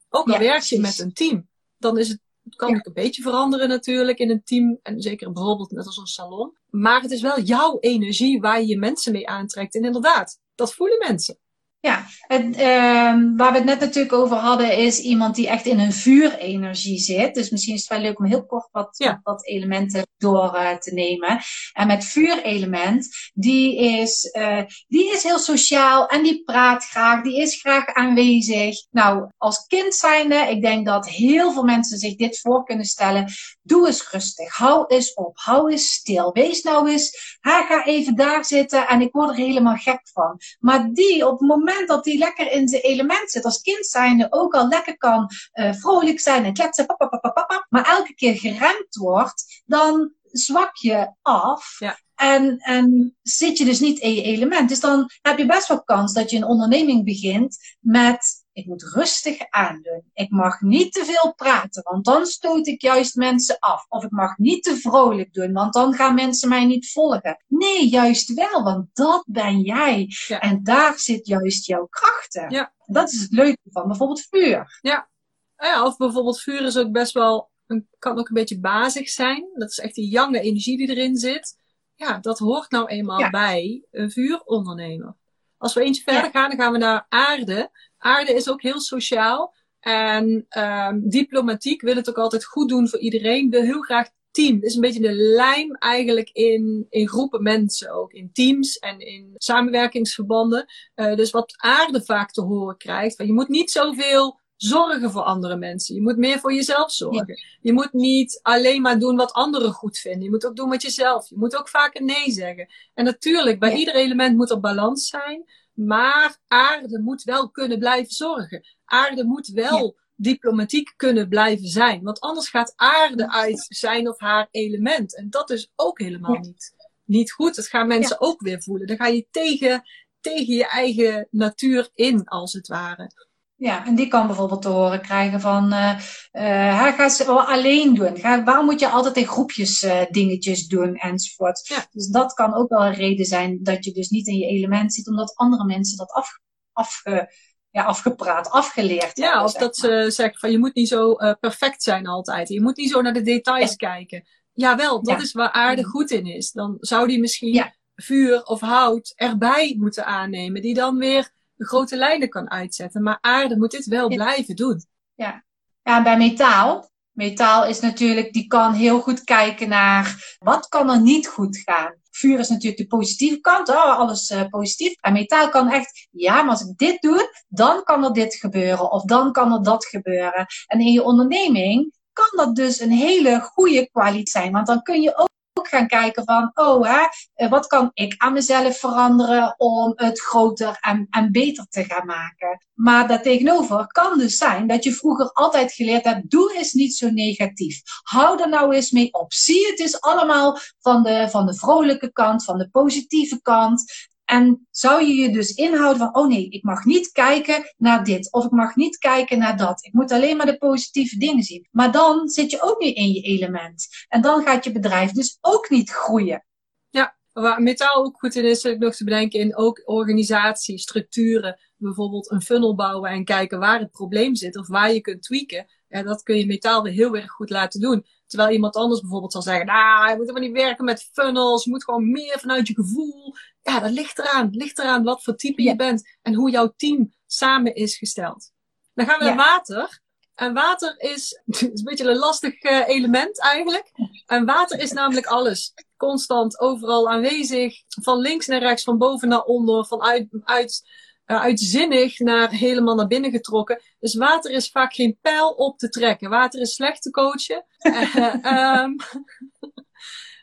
Ook 0.09 0.31
al 0.31 0.39
werk 0.39 0.63
je 0.63 0.81
met 0.81 0.99
een 0.99 1.13
team. 1.13 1.49
Dan 1.79 1.99
is 1.99 2.09
het, 2.09 2.21
kan 2.57 2.75
het 2.75 2.87
een 2.87 2.93
beetje 2.93 3.23
veranderen 3.23 3.69
natuurlijk 3.69 4.19
in 4.19 4.31
een 4.31 4.45
team. 4.45 4.79
En 4.83 5.01
zeker 5.01 5.33
bijvoorbeeld 5.33 5.71
net 5.71 5.87
als 5.87 5.97
een 5.97 6.07
salon. 6.07 6.57
Maar 6.71 7.01
het 7.01 7.11
is 7.11 7.21
wel 7.21 7.41
jouw 7.41 7.79
energie 7.81 8.41
waar 8.41 8.61
je 8.61 8.67
je 8.67 8.79
mensen 8.79 9.13
mee 9.13 9.29
aantrekt. 9.29 9.75
En 9.75 9.85
inderdaad, 9.85 10.41
dat 10.55 10.75
voelen 10.75 10.99
mensen. 10.99 11.39
Ja, 11.87 12.05
het, 12.21 12.45
uh, 12.45 13.37
waar 13.37 13.53
we 13.53 13.57
het 13.57 13.65
net 13.65 13.81
natuurlijk 13.81 14.13
over 14.13 14.37
hadden, 14.37 14.77
is 14.77 15.01
iemand 15.01 15.35
die 15.35 15.49
echt 15.49 15.67
in 15.67 15.79
een 15.79 15.93
vuurenergie 15.93 16.99
zit. 16.99 17.35
Dus 17.35 17.51
misschien 17.51 17.75
is 17.75 17.81
het 17.81 17.91
wel 17.91 18.01
leuk 18.01 18.19
om 18.19 18.25
heel 18.25 18.47
kort 18.47 18.69
wat, 18.73 19.19
wat, 19.23 19.47
elementen 19.47 20.07
door 20.19 20.55
uh, 20.55 20.75
te 20.77 20.95
nemen. 20.95 21.41
En 21.73 21.87
met 21.87 22.05
vuurelement, 22.05 23.09
die 23.35 23.77
is, 23.77 24.31
uh, 24.33 24.63
die 24.89 25.13
is 25.13 25.23
heel 25.23 25.39
sociaal 25.39 26.07
en 26.07 26.23
die 26.23 26.43
praat 26.45 26.85
graag, 26.85 27.23
die 27.23 27.41
is 27.41 27.61
graag 27.61 27.87
aanwezig. 27.87 28.87
Nou, 28.91 29.31
als 29.37 29.67
kind 29.67 29.95
zijnde, 29.95 30.35
ik 30.35 30.63
denk 30.63 30.87
dat 30.87 31.09
heel 31.09 31.53
veel 31.53 31.65
mensen 31.65 31.99
zich 31.99 32.17
dit 32.17 32.41
voor 32.41 32.65
kunnen 32.65 32.87
stellen. 32.87 33.33
Doe 33.63 33.87
eens 33.87 34.11
rustig, 34.11 34.57
hou 34.57 34.85
eens 34.87 35.15
op, 35.15 35.39
hou 35.39 35.71
eens 35.71 35.93
stil. 35.93 36.33
Wees 36.33 36.63
nou 36.63 36.91
eens, 36.91 37.39
ga 37.41 37.85
even 37.85 38.17
daar 38.17 38.45
zitten 38.45 38.89
en 38.89 39.01
ik 39.01 39.13
word 39.13 39.29
er 39.29 39.37
helemaal 39.37 39.77
gek 39.77 40.01
van. 40.13 40.39
Maar 40.59 40.89
die 40.93 41.27
op 41.27 41.39
het 41.39 41.49
moment 41.49 41.75
dat 41.85 42.05
hij 42.05 42.17
lekker 42.17 42.53
in 42.53 42.69
zijn 42.69 42.83
element 42.83 43.31
zit, 43.31 43.45
als 43.45 43.61
kind 43.61 43.87
zijnde 43.87 44.27
ook 44.31 44.55
al 44.55 44.69
lekker 44.69 44.97
kan 44.97 45.31
uh, 45.55 45.73
vrolijk 45.73 46.21
zijn 46.21 46.45
en 46.45 46.53
kletsen, 46.53 46.87
papa, 46.87 47.07
papa, 47.07 47.67
maar 47.69 47.89
elke 47.89 48.15
keer 48.15 48.37
geremd 48.37 48.95
wordt, 48.95 49.63
dan 49.65 50.13
zwak 50.23 50.77
je 50.77 51.13
af. 51.23 51.77
Ja. 51.79 51.99
En, 52.15 52.59
en 52.59 53.17
zit 53.23 53.59
je 53.59 53.65
dus 53.65 53.81
niet 53.81 53.99
in 53.99 54.15
je 54.15 54.23
element. 54.23 54.69
Dus 54.69 54.81
dan 54.81 55.11
heb 55.23 55.39
je 55.39 55.47
best 55.47 55.69
wel 55.69 55.85
kans 55.85 56.13
dat 56.13 56.31
je 56.31 56.37
een 56.37 56.45
onderneming 56.45 57.05
begint 57.05 57.59
met 57.81 58.46
ik 58.57 58.67
moet 58.67 58.83
rustig 58.83 59.51
aandoen. 59.51 60.11
Ik 60.13 60.31
mag 60.31 60.61
niet 60.61 60.93
te 60.93 61.05
veel 61.05 61.35
praten, 61.35 61.83
want 61.83 62.05
dan 62.05 62.27
stoot 62.27 62.67
ik 62.67 62.83
juist 62.83 63.15
mensen 63.15 63.59
af. 63.59 63.87
Of 63.89 64.05
ik 64.05 64.11
mag 64.11 64.39
niet 64.39 64.63
te 64.63 64.77
vrolijk 64.77 65.33
doen, 65.33 65.53
want 65.53 65.73
dan 65.73 65.95
gaan 65.95 66.15
mensen 66.15 66.49
mij 66.49 66.65
niet 66.65 66.91
volgen. 66.93 67.45
Nee, 67.47 67.89
juist 67.89 68.35
wel, 68.35 68.63
want 68.63 68.89
dat 68.93 69.25
ben 69.27 69.61
jij. 69.61 70.09
En 70.41 70.63
daar 70.63 70.99
zit 70.99 71.27
juist 71.27 71.67
jouw 71.67 71.87
krachten. 71.87 72.51
Ja. 72.51 72.73
Dat 72.87 73.13
is 73.13 73.21
het 73.21 73.33
leuke 73.33 73.59
van 73.65 73.87
bijvoorbeeld 73.87 74.27
vuur. 74.31 74.79
Ja. 74.81 75.09
ja, 75.57 75.85
of 75.85 75.97
bijvoorbeeld 75.97 76.41
vuur 76.41 76.63
is 76.63 76.77
ook 76.77 76.93
best 76.93 77.13
wel, 77.13 77.51
kan 77.99 78.19
ook 78.19 78.29
een 78.29 78.35
beetje 78.35 78.61
bazig 78.61 79.09
zijn. 79.09 79.49
Dat 79.55 79.71
is 79.71 79.79
echt 79.79 79.95
die 79.95 80.11
jonge 80.11 80.41
energie 80.41 80.77
die 80.77 80.89
erin 80.89 81.17
zit. 81.17 81.57
Ja, 81.95 82.19
dat 82.19 82.39
hoort 82.39 82.71
nou 82.71 82.87
eenmaal 82.87 83.31
bij 83.31 83.85
een 83.91 84.11
vuurondernemer. 84.11 85.17
Als 85.59 85.75
we 85.75 85.83
eentje 85.83 86.03
verder 86.03 86.31
gaan, 86.31 86.49
dan 86.49 86.59
gaan 86.59 86.73
we 86.73 86.79
naar 86.79 87.07
aarde 87.09 87.71
aarde 88.07 88.35
is 88.35 88.51
ook 88.51 88.63
heel 88.63 88.81
sociaal. 88.81 89.55
En 89.81 90.47
um, 90.59 91.09
diplomatiek 91.09 91.81
wil 91.81 91.95
het 91.97 92.09
ook 92.09 92.19
altijd 92.19 92.45
goed 92.45 92.69
doen 92.69 92.89
voor 92.89 92.99
iedereen. 92.99 93.51
Wil 93.51 93.63
heel 93.63 93.81
graag 93.81 94.09
team. 94.31 94.55
Het 94.55 94.65
is 94.65 94.75
een 94.75 94.81
beetje 94.81 95.01
de 95.01 95.15
lijm 95.15 95.75
eigenlijk 95.75 96.31
in, 96.31 96.87
in 96.89 97.09
groepen 97.09 97.43
mensen 97.43 97.91
ook. 97.91 98.13
In 98.13 98.31
teams 98.33 98.79
en 98.79 98.99
in 99.01 99.35
samenwerkingsverbanden. 99.37 100.67
Uh, 100.95 101.15
dus 101.15 101.31
wat 101.31 101.55
aarde 101.57 102.03
vaak 102.05 102.31
te 102.31 102.43
horen 102.43 102.77
krijgt. 102.77 103.17
Van 103.17 103.27
je 103.27 103.33
moet 103.33 103.49
niet 103.49 103.71
zoveel 103.71 104.39
zorgen 104.57 105.11
voor 105.11 105.23
andere 105.23 105.57
mensen. 105.57 105.95
Je 105.95 106.03
moet 106.03 106.17
meer 106.17 106.39
voor 106.39 106.53
jezelf 106.53 106.93
zorgen. 106.93 107.39
Je 107.61 107.73
moet 107.73 107.93
niet 107.93 108.41
alleen 108.43 108.83
maar 108.83 108.99
doen 108.99 109.17
wat 109.17 109.33
anderen 109.33 109.73
goed 109.73 109.99
vinden. 109.99 110.23
Je 110.23 110.31
moet 110.31 110.47
ook 110.47 110.57
doen 110.57 110.69
wat 110.69 110.83
jezelf. 110.83 111.29
Je 111.29 111.39
moet 111.39 111.57
ook 111.57 111.69
vaker 111.69 112.03
nee 112.05 112.31
zeggen. 112.31 112.69
En 112.95 113.05
natuurlijk, 113.05 113.59
bij 113.59 113.75
ieder 113.75 113.95
element 113.95 114.37
moet 114.37 114.51
er 114.51 114.61
balans 114.61 115.09
zijn. 115.09 115.45
Maar 115.77 116.39
aarde 116.47 117.01
moet 117.01 117.23
wel 117.23 117.51
kunnen 117.51 117.79
blijven 117.79 118.15
zorgen. 118.15 118.67
Aarde 118.85 119.25
moet 119.25 119.47
wel 119.47 119.97
diplomatiek 120.15 120.93
kunnen 120.97 121.29
blijven 121.29 121.69
zijn. 121.69 122.03
Want 122.03 122.21
anders 122.21 122.49
gaat 122.49 122.73
aarde 122.77 123.31
uit 123.31 123.67
zijn 123.69 124.09
of 124.09 124.21
haar 124.21 124.49
element. 124.51 125.17
En 125.17 125.31
dat 125.31 125.51
is 125.51 125.73
ook 125.75 125.99
helemaal 125.99 126.39
niet, 126.39 126.75
niet 127.05 127.33
goed. 127.33 127.55
Dat 127.55 127.67
gaan 127.67 127.87
mensen 127.87 128.21
ook 128.21 128.41
weer 128.41 128.63
voelen. 128.63 128.87
Dan 128.87 128.97
ga 128.97 129.07
je 129.07 129.27
tegen, 129.31 129.83
tegen 130.21 130.55
je 130.55 130.67
eigen 130.67 131.29
natuur 131.31 131.91
in, 131.95 132.25
als 132.25 132.53
het 132.53 132.67
ware. 132.67 133.11
Ja, 133.59 133.87
en 133.87 133.95
die 133.95 134.09
kan 134.09 134.27
bijvoorbeeld 134.27 134.63
te 134.63 134.69
horen 134.69 135.01
krijgen 135.01 135.41
van, 135.41 135.73
uh, 135.73 135.99
uh, 136.33 136.93
ga 136.93 137.09
ze 137.09 137.25
wel 137.27 137.43
alleen 137.43 137.95
doen. 137.95 138.17
Ga, 138.17 138.45
waarom 138.45 138.65
moet 138.65 138.81
je 138.81 138.89
altijd 138.89 139.17
in 139.17 139.27
groepjes 139.27 139.83
uh, 139.83 140.03
dingetjes 140.11 140.67
doen 140.67 140.95
enzovoort. 140.95 141.69
Ja. 141.69 141.87
Dus 141.91 142.07
dat 142.07 142.33
kan 142.33 142.55
ook 142.55 142.69
wel 142.69 142.87
een 142.87 142.95
reden 142.95 143.25
zijn 143.25 143.59
dat 143.63 143.85
je 143.85 143.93
dus 143.93 144.09
niet 144.09 144.27
in 144.27 144.37
je 144.37 144.47
element 144.47 144.95
zit, 144.95 145.09
omdat 145.09 145.35
andere 145.35 145.65
mensen 145.65 145.97
dat 145.97 146.11
af, 146.11 146.39
afge, 146.73 147.33
ja, 147.71 147.85
afgepraat, 147.85 148.51
afgeleerd 148.51 149.17
Ja, 149.17 149.45
of 149.45 149.53
dat 149.53 149.77
ze 149.77 150.07
zeggen 150.09 150.39
van 150.39 150.51
je 150.51 150.59
moet 150.59 150.75
niet 150.75 150.89
zo 150.89 151.15
perfect 151.41 151.83
zijn 151.83 152.07
altijd. 152.07 152.49
Je 152.49 152.63
moet 152.63 152.77
niet 152.77 152.91
zo 152.91 153.01
naar 153.01 153.13
de 153.13 153.23
details 153.23 153.71
ja. 153.71 153.77
kijken. 153.77 154.27
Jawel, 154.53 155.03
dat 155.03 155.17
ja. 155.17 155.23
is 155.23 155.33
waar 155.33 155.51
aarde 155.51 155.85
goed 155.85 156.11
in 156.11 156.27
is. 156.27 156.51
Dan 156.51 156.77
zou 156.81 157.07
die 157.09 157.21
misschien 157.21 157.73
vuur 157.95 158.43
of 158.43 158.61
hout 158.61 159.13
erbij 159.15 159.75
moeten 159.79 160.07
aannemen, 160.07 160.63
die 160.63 160.75
dan 160.75 160.99
weer 160.99 161.35
de 161.57 161.67
grote 161.67 161.97
lijnen 161.97 162.29
kan 162.29 162.51
uitzetten. 162.51 163.03
Maar 163.03 163.19
aarde 163.21 163.57
moet 163.57 163.71
dit 163.71 163.87
wel 163.87 164.09
blijven 164.09 164.57
doen. 164.57 164.85
Ja. 165.15 165.45
ja, 165.83 166.03
bij 166.03 166.17
metaal. 166.17 166.91
Metaal 167.13 167.67
is 167.67 167.81
natuurlijk, 167.81 168.33
die 168.33 168.47
kan 168.47 168.73
heel 168.73 169.01
goed 169.01 169.25
kijken 169.25 169.69
naar 169.69 170.37
wat 170.39 170.69
kan 170.69 170.91
er 170.91 171.01
niet 171.01 171.27
goed 171.27 171.63
gaan. 171.65 171.95
Vuur 172.11 172.39
is 172.39 172.49
natuurlijk 172.49 172.77
de 172.77 172.97
positieve 172.97 173.41
kant, 173.41 173.69
oh, 173.69 173.99
alles 173.99 174.31
uh, 174.31 174.47
positief. 174.49 174.95
En 175.01 175.13
metaal 175.13 175.49
kan 175.49 175.71
echt, 175.71 176.09
ja, 176.11 176.43
maar 176.43 176.51
als 176.51 176.61
ik 176.61 176.77
dit 176.77 177.01
doe, 177.01 177.45
dan 177.49 177.83
kan 177.83 178.05
er 178.05 178.13
dit 178.13 178.35
gebeuren. 178.35 178.91
Of 178.91 179.03
dan 179.03 179.33
kan 179.33 179.53
er 179.53 179.63
dat 179.63 179.85
gebeuren. 179.85 180.47
En 180.67 180.81
in 180.81 180.93
je 180.93 181.03
onderneming 181.03 181.95
kan 182.13 182.31
dat 182.37 182.57
dus 182.57 182.81
een 182.81 182.91
hele 182.91 183.41
goede 183.41 183.91
kwaliteit 183.91 184.29
zijn. 184.29 184.53
Want 184.53 184.67
dan 184.67 184.83
kun 184.83 185.01
je 185.01 185.17
ook 185.17 185.29
ook 185.59 185.69
gaan 185.69 185.87
kijken 185.87 186.25
van, 186.25 186.51
oh, 186.55 186.85
hè, 186.87 187.07
eh, 187.35 187.51
wat 187.51 187.67
kan 187.67 187.91
ik 187.95 188.15
aan 188.17 188.33
mezelf 188.33 188.79
veranderen 188.79 189.55
om 189.57 189.93
het 189.95 190.21
groter 190.21 190.79
en, 190.81 191.07
en 191.11 191.33
beter 191.33 191.67
te 191.69 191.85
gaan 191.85 192.07
maken. 192.07 192.67
Maar 192.75 193.09
daartegenover 193.09 193.87
kan 193.87 194.19
dus 194.19 194.39
zijn 194.39 194.67
dat 194.67 194.85
je 194.85 194.93
vroeger 194.93 195.33
altijd 195.33 195.73
geleerd 195.73 196.05
hebt, 196.05 196.31
doe 196.31 196.55
eens 196.55 196.73
niet 196.73 196.95
zo 196.95 197.11
negatief. 197.11 197.81
Hou 198.03 198.43
er 198.43 198.49
nou 198.49 198.75
eens 198.75 198.91
mee 198.91 199.13
op. 199.13 199.33
Zie 199.33 199.67
het 199.67 199.79
is 199.79 200.01
allemaal 200.01 200.59
van 200.79 201.03
de, 201.03 201.27
van 201.31 201.47
de 201.47 201.55
vrolijke 201.55 202.13
kant, 202.13 202.45
van 202.45 202.59
de 202.59 202.69
positieve 202.71 203.43
kant. 203.43 204.09
En 204.27 204.67
zou 204.71 205.05
je 205.05 205.15
je 205.15 205.31
dus 205.31 205.55
inhouden 205.55 205.99
van, 205.99 206.17
oh 206.17 206.29
nee, 206.29 206.49
ik 206.49 206.63
mag 206.63 206.85
niet 206.85 207.13
kijken 207.13 207.75
naar 207.77 208.05
dit. 208.05 208.33
Of 208.33 208.45
ik 208.45 208.51
mag 208.51 208.77
niet 208.77 208.99
kijken 208.99 209.39
naar 209.39 209.57
dat. 209.57 209.85
Ik 209.85 209.93
moet 209.93 210.13
alleen 210.13 210.37
maar 210.37 210.47
de 210.47 210.59
positieve 210.59 211.19
dingen 211.19 211.43
zien. 211.43 211.69
Maar 211.71 211.93
dan 211.93 212.29
zit 212.29 212.51
je 212.51 212.63
ook 212.63 212.79
niet 212.79 212.97
in 212.97 213.13
je 213.13 213.21
element. 213.21 213.87
En 214.09 214.21
dan 214.21 214.43
gaat 214.43 214.65
je 214.65 214.73
bedrijf 214.73 215.11
dus 215.11 215.39
ook 215.41 215.71
niet 215.71 215.91
groeien. 215.91 216.45
Ja, 216.91 217.17
waar 217.33 217.63
metaal 217.63 218.05
ook 218.05 218.19
goed 218.19 218.35
in 218.35 218.45
is, 218.45 218.65
ik 218.65 218.79
nog 218.79 218.95
te 218.95 219.05
bedenken 219.05 219.41
in 219.41 219.57
ook 219.57 219.83
organisatie, 219.85 220.79
structuren. 220.79 221.61
Bijvoorbeeld 221.77 222.31
een 222.31 222.43
funnel 222.43 222.75
bouwen 222.75 223.11
en 223.11 223.25
kijken 223.25 223.59
waar 223.59 223.81
het 223.81 223.91
probleem 223.91 224.35
zit 224.35 224.57
of 224.57 224.69
waar 224.69 224.93
je 224.93 225.01
kunt 225.01 225.23
tweaken. 225.23 225.67
Ja, 225.89 226.03
dat 226.03 226.23
kun 226.23 226.37
je 226.37 226.47
metaal 226.47 226.83
weer 226.83 226.93
heel 226.93 227.17
erg 227.17 227.31
goed 227.31 227.51
laten 227.51 227.81
doen. 227.81 228.07
Terwijl 228.27 228.51
iemand 228.51 228.77
anders 228.77 229.01
bijvoorbeeld 229.01 229.33
zal 229.33 229.43
zeggen, 229.43 229.67
nou, 229.67 230.09
je 230.09 230.17
moet 230.17 230.27
helemaal 230.27 230.49
niet 230.49 230.63
werken 230.63 230.85
met 230.85 231.09
funnels. 231.13 231.65
Je 231.65 231.71
moet 231.71 231.85
gewoon 231.85 232.11
meer 232.11 232.39
vanuit 232.39 232.67
je 232.67 232.75
gevoel. 232.75 233.35
Ja, 233.63 233.81
dat 233.81 233.91
ligt 233.91 234.19
eraan. 234.19 234.49
ligt 234.51 234.79
eraan 234.79 235.05
wat 235.05 235.23
voor 235.23 235.37
type 235.37 235.63
je 235.63 235.77
bent 235.77 236.17
en 236.23 236.35
hoe 236.35 236.51
jouw 236.51 236.73
team 236.77 237.15
samen 237.27 237.75
is 237.75 237.97
gesteld. 237.97 238.51
Dan 238.95 239.07
gaan 239.07 239.19
we 239.19 239.25
naar 239.25 239.37
water. 239.37 240.01
En 240.35 240.55
water 240.55 240.95
is, 241.01 241.41
is 241.47 241.61
een 241.61 241.85
beetje 241.85 242.09
een 242.09 242.17
lastig 242.17 242.63
uh, 242.63 242.89
element 242.89 243.41
eigenlijk. 243.41 243.93
En 244.27 244.45
water 244.45 244.81
is 244.81 244.93
namelijk 244.93 245.27
alles. 245.27 245.73
Constant, 245.97 246.61
overal 246.61 247.11
aanwezig. 247.11 247.83
Van 247.87 248.19
links 248.19 248.47
naar 248.47 248.61
rechts, 248.61 248.83
van 248.83 248.99
boven 248.99 249.29
naar 249.29 249.43
onder, 249.43 249.87
van 249.87 250.03
uit, 250.03 250.29
uit 250.45 250.83
uh, 251.27 251.41
uitzinnig 251.41 252.19
naar 252.19 252.51
helemaal 252.51 252.95
naar 252.95 253.07
binnen 253.07 253.31
getrokken. 253.31 253.83
Dus 254.01 254.15
water 254.15 254.51
is 254.51 254.71
vaak 254.71 254.95
geen 254.95 255.19
pijl 255.21 255.51
op 255.51 255.79
te 255.79 255.89
trekken. 255.89 256.31
Water 256.31 256.61
is 256.61 256.75
slecht 256.75 257.03
te 257.03 257.11
coachen. 257.11 257.65
uh, 257.83 258.83
um, 258.83 258.97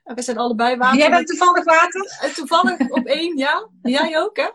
we 0.16 0.22
zijn 0.22 0.38
allebei 0.38 0.78
water. 0.78 1.00
Jij 1.00 1.10
bent 1.10 1.28
toevallig 1.28 1.64
water? 1.64 2.20
Uh, 2.24 2.34
toevallig 2.34 2.90
op 2.90 3.06
één, 3.06 3.38
ja. 3.38 3.70
Jij 3.82 4.20
ook, 4.20 4.38
hè? 4.38 4.50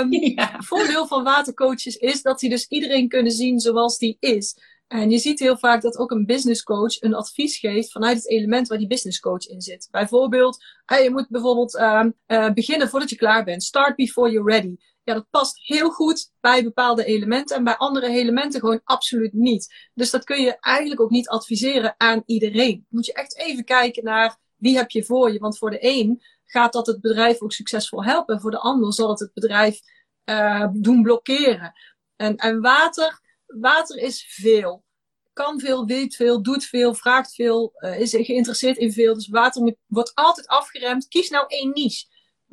Um, 0.00 0.12
ja. 0.36 0.56
Voordeel 0.58 1.06
van 1.06 1.24
watercoaches 1.24 1.96
is 1.96 2.22
dat 2.22 2.38
die 2.38 2.50
dus 2.50 2.66
iedereen 2.66 3.08
kunnen 3.08 3.32
zien 3.32 3.60
zoals 3.60 3.98
die 3.98 4.16
is. 4.20 4.56
En 4.86 5.10
je 5.10 5.18
ziet 5.18 5.38
heel 5.38 5.58
vaak 5.58 5.82
dat 5.82 5.96
ook 5.96 6.10
een 6.10 6.26
business 6.26 6.62
coach 6.62 7.00
een 7.00 7.14
advies 7.14 7.58
geeft 7.58 7.92
vanuit 7.92 8.16
het 8.16 8.28
element 8.28 8.68
waar 8.68 8.78
die 8.78 8.86
business 8.86 9.20
coach 9.20 9.46
in 9.46 9.60
zit. 9.60 9.88
Bijvoorbeeld, 9.90 10.64
je 10.86 11.10
moet 11.10 11.28
bijvoorbeeld 11.28 11.74
uh, 11.74 12.04
uh, 12.26 12.50
beginnen 12.52 12.88
voordat 12.88 13.10
je 13.10 13.16
klaar 13.16 13.44
bent. 13.44 13.62
Start 13.62 13.96
before 13.96 14.30
you're 14.30 14.50
ready 14.50 14.76
ja, 15.06 15.14
dat 15.14 15.30
past 15.30 15.58
heel 15.62 15.90
goed 15.90 16.32
bij 16.40 16.62
bepaalde 16.62 17.04
elementen 17.04 17.56
en 17.56 17.64
bij 17.64 17.76
andere 17.76 18.08
elementen 18.08 18.60
gewoon 18.60 18.80
absoluut 18.84 19.32
niet. 19.32 19.88
Dus 19.94 20.10
dat 20.10 20.24
kun 20.24 20.40
je 20.42 20.60
eigenlijk 20.60 21.00
ook 21.00 21.10
niet 21.10 21.28
adviseren 21.28 21.94
aan 21.96 22.22
iedereen. 22.26 22.86
Moet 22.88 23.06
je 23.06 23.12
echt 23.12 23.38
even 23.38 23.64
kijken 23.64 24.04
naar 24.04 24.36
wie 24.56 24.76
heb 24.76 24.90
je 24.90 25.04
voor 25.04 25.32
je. 25.32 25.38
Want 25.38 25.58
voor 25.58 25.70
de 25.70 25.78
een 25.80 26.22
gaat 26.44 26.72
dat 26.72 26.86
het 26.86 27.00
bedrijf 27.00 27.40
ook 27.40 27.52
succesvol 27.52 28.04
helpen. 28.04 28.34
En 28.34 28.40
voor 28.40 28.50
de 28.50 28.58
ander 28.58 28.92
zal 28.92 29.10
het 29.10 29.18
het 29.18 29.32
bedrijf 29.32 29.80
uh, 30.24 30.66
doen 30.72 31.02
blokkeren. 31.02 31.72
En, 32.16 32.36
en 32.36 32.60
water, 32.60 33.20
water 33.46 33.98
is 33.98 34.26
veel. 34.28 34.84
Kan 35.32 35.60
veel, 35.60 35.86
weet 35.86 36.16
veel, 36.16 36.42
doet 36.42 36.64
veel, 36.64 36.94
vraagt 36.94 37.34
veel, 37.34 37.72
uh, 37.78 38.00
is 38.00 38.10
geïnteresseerd 38.10 38.76
in 38.76 38.92
veel. 38.92 39.14
Dus 39.14 39.28
water 39.28 39.76
wordt 39.86 40.14
altijd 40.14 40.46
afgeremd. 40.46 41.08
Kies 41.08 41.28
nou 41.28 41.44
één 41.48 41.70
niche 41.72 42.06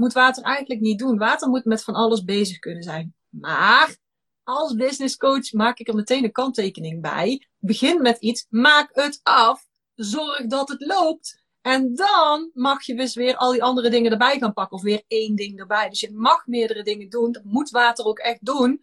moet 0.03 0.13
water 0.13 0.43
eigenlijk 0.43 0.81
niet 0.81 0.99
doen. 0.99 1.17
Water 1.17 1.49
moet 1.49 1.65
met 1.65 1.83
van 1.83 1.93
alles 1.93 2.23
bezig 2.23 2.59
kunnen 2.59 2.83
zijn. 2.83 3.15
Maar 3.29 3.97
als 4.43 4.75
business 4.75 5.17
coach 5.17 5.51
maak 5.51 5.79
ik 5.79 5.87
er 5.87 5.95
meteen 5.95 6.23
een 6.23 6.31
kanttekening 6.31 7.01
bij. 7.01 7.47
Begin 7.59 8.01
met 8.01 8.17
iets, 8.17 8.45
maak 8.49 8.89
het 8.93 9.19
af, 9.23 9.65
zorg 9.95 10.45
dat 10.45 10.69
het 10.69 10.81
loopt. 10.81 11.41
En 11.61 11.95
dan 11.95 12.51
mag 12.53 12.83
je 12.83 12.95
dus 12.95 13.15
weer 13.15 13.35
al 13.35 13.51
die 13.51 13.63
andere 13.63 13.89
dingen 13.89 14.11
erbij 14.11 14.37
gaan 14.37 14.53
pakken. 14.53 14.77
Of 14.77 14.83
weer 14.83 15.03
één 15.07 15.35
ding 15.35 15.59
erbij. 15.59 15.89
Dus 15.89 15.99
je 15.99 16.11
mag 16.11 16.45
meerdere 16.47 16.83
dingen 16.83 17.09
doen. 17.09 17.31
Dat 17.31 17.43
moet 17.43 17.69
water 17.69 18.05
ook 18.05 18.19
echt 18.19 18.45
doen. 18.45 18.81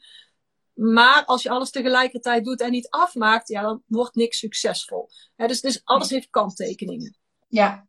Maar 0.73 1.25
als 1.25 1.43
je 1.43 1.51
alles 1.51 1.71
tegelijkertijd 1.71 2.45
doet 2.45 2.61
en 2.61 2.71
niet 2.71 2.89
afmaakt, 2.89 3.49
ja, 3.49 3.63
dan 3.63 3.83
wordt 3.87 4.15
niks 4.15 4.39
succesvol. 4.39 5.09
dus, 5.37 5.61
dus 5.61 5.81
alles 5.85 6.11
heeft 6.11 6.31
kanttekeningen. 6.31 7.17
Ja, 7.49 7.89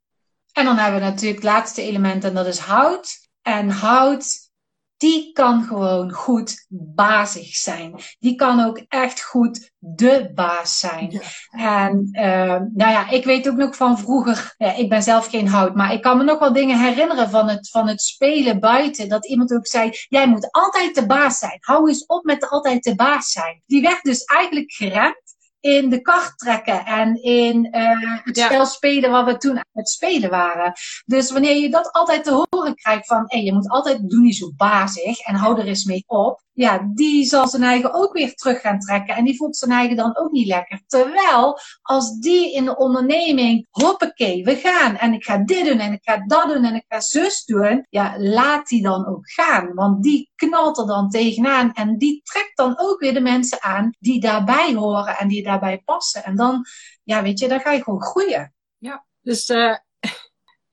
en 0.53 0.65
dan 0.65 0.77
hebben 0.77 1.00
we 1.00 1.05
natuurlijk 1.05 1.43
het 1.43 1.51
laatste 1.51 1.81
element 1.81 2.24
en 2.24 2.34
dat 2.34 2.48
is 2.48 2.60
hout. 2.60 3.29
En 3.41 3.70
hout, 3.70 4.51
die 4.98 5.31
kan 5.34 5.63
gewoon 5.63 6.12
goed 6.12 6.65
bazig 6.70 7.55
zijn. 7.55 8.00
Die 8.20 8.36
kan 8.36 8.60
ook 8.60 8.81
echt 8.88 9.22
goed 9.22 9.72
de 9.77 10.31
baas 10.34 10.79
zijn. 10.79 11.22
En 11.50 12.10
uh, 12.12 12.60
nou 12.74 12.91
ja, 12.91 13.10
ik 13.10 13.25
weet 13.25 13.50
ook 13.50 13.55
nog 13.55 13.75
van 13.75 14.00
vroeger, 14.00 14.53
ja, 14.58 14.74
ik 14.74 14.89
ben 14.89 15.03
zelf 15.03 15.27
geen 15.27 15.48
hout, 15.48 15.75
maar 15.75 15.93
ik 15.93 16.01
kan 16.01 16.17
me 16.17 16.24
nog 16.24 16.39
wel 16.39 16.53
dingen 16.53 16.79
herinneren 16.79 17.29
van 17.29 17.50
het, 17.50 17.70
van 17.70 17.88
het 17.88 18.01
spelen 18.01 18.60
buiten. 18.60 19.10
Dat 19.10 19.27
iemand 19.27 19.53
ook 19.53 19.67
zei, 19.67 19.89
jij 20.08 20.27
moet 20.27 20.51
altijd 20.51 20.96
de 20.96 21.05
baas 21.05 21.38
zijn. 21.38 21.58
Hou 21.60 21.88
eens 21.88 22.05
op 22.05 22.24
met 22.24 22.50
altijd 22.50 22.84
de 22.84 22.96
baas 22.96 23.31
zijn. 23.31 23.62
Die 23.65 23.81
werd 23.81 24.03
dus 24.03 24.24
eigenlijk 24.24 24.72
geremd 24.72 25.30
in 25.62 25.89
de 25.89 26.01
kart 26.01 26.38
trekken 26.38 26.86
en 26.86 27.24
in 27.24 27.68
uh, 27.72 28.24
het 28.24 28.36
ja. 28.36 28.46
spel 28.46 28.65
spelen 28.65 29.12
waar 29.12 29.25
we 29.25 29.38
toen 29.38 29.58
aan 29.58 29.63
het 29.72 29.89
spelen 29.89 30.30
waren. 30.30 30.74
Dus 31.06 31.32
wanneer 31.32 31.56
je 31.56 31.70
dat 31.70 31.91
altijd 31.91 32.24
te 32.24 32.46
horen 32.50 32.75
krijgt 32.75 33.08
van, 33.08 33.24
hey, 33.25 33.44
je 33.44 33.53
moet 33.53 33.70
altijd, 33.70 34.10
doe 34.10 34.22
niet 34.22 34.36
zo 34.36 34.51
bazig 34.56 35.20
en 35.20 35.36
hou 35.36 35.60
er 35.60 35.68
eens 35.68 35.86
mee 35.86 36.03
op 36.08 36.41
ja, 36.53 36.91
die 36.93 37.25
zal 37.25 37.48
zijn 37.48 37.63
eigen 37.63 37.93
ook 37.93 38.13
weer 38.13 38.34
terug 38.34 38.62
gaan 38.62 38.79
trekken. 38.79 39.15
En 39.15 39.24
die 39.24 39.36
voelt 39.36 39.58
zijn 39.58 39.72
eigen 39.72 39.96
dan 39.96 40.17
ook 40.17 40.31
niet 40.31 40.48
lekker. 40.48 40.81
Terwijl, 40.88 41.60
als 41.81 42.20
die 42.20 42.53
in 42.53 42.65
de 42.65 42.77
onderneming, 42.77 43.67
hoppakee, 43.70 44.43
we 44.43 44.55
gaan. 44.55 44.98
En 44.98 45.13
ik 45.13 45.24
ga 45.24 45.38
dit 45.38 45.65
doen 45.65 45.79
en 45.79 45.93
ik 45.93 46.03
ga 46.03 46.24
dat 46.25 46.48
doen 46.48 46.63
en 46.63 46.75
ik 46.75 46.86
ga 46.88 47.00
zus 47.00 47.46
doen. 47.46 47.86
Ja, 47.89 48.15
laat 48.17 48.67
die 48.67 48.81
dan 48.81 49.08
ook 49.08 49.31
gaan. 49.31 49.74
Want 49.74 50.03
die 50.03 50.31
knalt 50.36 50.77
er 50.77 50.88
dan 50.88 51.10
tegenaan. 51.10 51.74
En 51.74 51.98
die 51.98 52.22
trekt 52.24 52.58
dan 52.58 52.79
ook 52.79 53.00
weer 53.00 53.13
de 53.13 53.22
mensen 53.22 53.62
aan 53.62 53.96
die 54.00 54.20
daarbij 54.22 54.74
horen 54.74 55.17
en 55.17 55.27
die 55.27 55.43
daarbij 55.43 55.81
passen. 55.86 56.24
En 56.24 56.36
dan, 56.36 56.65
ja, 57.03 57.22
weet 57.22 57.39
je, 57.39 57.48
dan 57.48 57.60
ga 57.60 57.72
je 57.72 57.84
gewoon 57.84 58.01
groeien. 58.01 58.53
Ja, 58.77 59.05
dus... 59.22 59.50
Uh... 59.50 59.75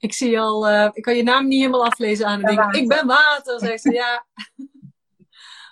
Ik 0.00 0.12
zie 0.12 0.40
al, 0.40 0.70
uh, 0.70 0.88
ik 0.92 1.02
kan 1.02 1.16
je 1.16 1.22
naam 1.22 1.48
niet 1.48 1.60
helemaal 1.60 1.84
aflezen 1.84 2.26
aan 2.26 2.42
ding. 2.42 2.74
Ik 2.74 2.88
ben 2.88 3.06
water, 3.06 3.58
zegt 3.58 3.80
ze. 3.80 3.92
Ja, 3.92 4.26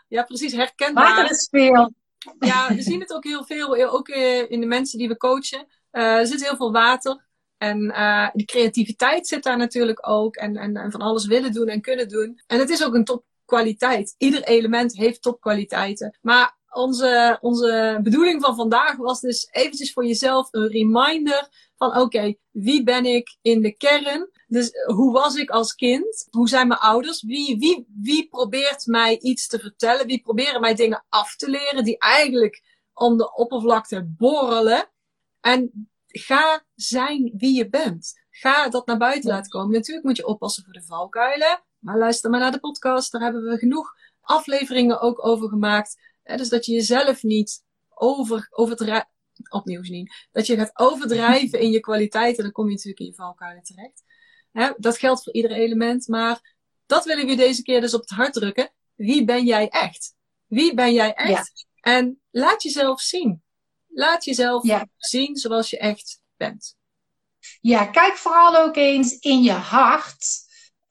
ja, 0.08 0.22
precies, 0.22 0.52
herkenbaar. 0.52 1.14
Water 1.14 1.30
is 1.30 1.48
veel. 1.50 1.92
Ja, 2.38 2.74
we 2.74 2.82
zien 2.82 3.00
het 3.00 3.12
ook 3.12 3.24
heel 3.24 3.44
veel, 3.44 3.90
ook 3.90 4.08
eh, 4.08 4.50
in 4.50 4.60
de 4.60 4.66
mensen 4.66 4.98
die 4.98 5.08
we 5.08 5.16
coachen. 5.16 5.66
Uh, 5.92 6.18
er 6.18 6.26
zit 6.26 6.44
heel 6.44 6.56
veel 6.56 6.72
water. 6.72 7.24
En 7.58 7.82
uh, 7.82 8.28
de 8.32 8.44
creativiteit 8.44 9.26
zit 9.26 9.42
daar 9.42 9.56
natuurlijk 9.56 10.08
ook. 10.08 10.36
En, 10.36 10.56
en, 10.56 10.76
en 10.76 10.90
van 10.90 11.00
alles 11.00 11.26
willen 11.26 11.52
doen 11.52 11.68
en 11.68 11.80
kunnen 11.80 12.08
doen. 12.08 12.40
En 12.46 12.58
het 12.58 12.70
is 12.70 12.84
ook 12.84 12.94
een 12.94 13.04
topkwaliteit. 13.04 14.14
Ieder 14.18 14.42
element 14.42 14.96
heeft 14.96 15.22
topkwaliteiten. 15.22 16.18
Maar 16.20 16.55
onze, 16.76 17.38
onze 17.40 18.00
bedoeling 18.02 18.42
van 18.42 18.54
vandaag 18.54 18.96
was 18.96 19.20
dus 19.20 19.48
eventjes 19.50 19.92
voor 19.92 20.06
jezelf 20.06 20.48
een 20.50 20.68
reminder 20.68 21.48
van 21.76 21.96
oké, 21.96 22.34
wie 22.50 22.82
ben 22.82 23.04
ik 23.04 23.36
in 23.42 23.60
de 23.60 23.76
kern? 23.76 24.30
Dus 24.46 24.70
hoe 24.94 25.12
was 25.12 25.34
ik 25.34 25.50
als 25.50 25.74
kind? 25.74 26.26
Hoe 26.30 26.48
zijn 26.48 26.68
mijn 26.68 26.80
ouders? 26.80 27.22
Wie, 27.22 27.58
wie, 27.58 27.86
wie 28.02 28.28
probeert 28.28 28.86
mij 28.86 29.18
iets 29.18 29.46
te 29.46 29.58
vertellen? 29.58 30.06
Wie 30.06 30.20
proberen 30.20 30.60
mij 30.60 30.74
dingen 30.74 31.04
af 31.08 31.36
te 31.36 31.50
leren 31.50 31.84
die 31.84 31.98
eigenlijk 31.98 32.62
om 32.92 33.16
de 33.16 33.34
oppervlakte 33.34 34.04
borrelen? 34.16 34.90
En 35.40 35.88
ga 36.06 36.64
zijn 36.74 37.32
wie 37.36 37.56
je 37.56 37.68
bent. 37.68 38.24
Ga 38.30 38.68
dat 38.68 38.86
naar 38.86 38.98
buiten 38.98 39.30
laten 39.30 39.50
komen. 39.50 39.70
Natuurlijk 39.70 40.06
moet 40.06 40.16
je 40.16 40.26
oppassen 40.26 40.64
voor 40.64 40.72
de 40.72 40.82
valkuilen. 40.82 41.62
Maar 41.78 41.98
luister 41.98 42.30
maar 42.30 42.40
naar 42.40 42.52
de 42.52 42.60
podcast. 42.60 43.12
Daar 43.12 43.22
hebben 43.22 43.42
we 43.42 43.58
genoeg 43.58 43.94
afleveringen 44.20 45.00
ook 45.00 45.26
over 45.26 45.48
gemaakt. 45.48 45.96
Dus 46.34 46.48
dat 46.48 46.66
je 46.66 46.72
jezelf 46.72 47.22
niet 47.22 47.64
over, 47.88 48.48
over 48.50 49.06
opnieuw 49.48 49.84
zien. 49.84 50.10
Dat 50.32 50.46
je 50.46 50.56
gaat 50.56 50.78
overdrijven 50.78 51.60
in 51.60 51.70
je 51.70 51.80
kwaliteiten. 51.80 52.42
Dan 52.42 52.52
kom 52.52 52.64
je 52.64 52.70
natuurlijk 52.70 53.00
in 53.00 53.06
je 53.06 53.14
valkuilen 53.14 53.62
terecht. 53.62 54.02
dat 54.76 54.98
geldt 54.98 55.22
voor 55.22 55.32
ieder 55.32 55.50
element. 55.50 56.08
Maar 56.08 56.56
dat 56.86 57.04
willen 57.04 57.26
we 57.26 57.34
deze 57.34 57.62
keer 57.62 57.80
dus 57.80 57.94
op 57.94 58.00
het 58.00 58.10
hart 58.10 58.32
drukken. 58.32 58.72
Wie 58.94 59.24
ben 59.24 59.44
jij 59.44 59.68
echt? 59.68 60.14
Wie 60.46 60.74
ben 60.74 60.92
jij 60.92 61.14
echt? 61.14 61.66
En 61.80 62.20
laat 62.30 62.62
jezelf 62.62 63.00
zien. 63.00 63.42
Laat 63.86 64.24
jezelf 64.24 64.86
zien 64.96 65.36
zoals 65.36 65.70
je 65.70 65.78
echt 65.78 66.20
bent. 66.36 66.76
Ja, 67.60 67.86
kijk 67.86 68.14
vooral 68.14 68.56
ook 68.56 68.76
eens 68.76 69.18
in 69.18 69.42
je 69.42 69.52
hart. 69.52 70.45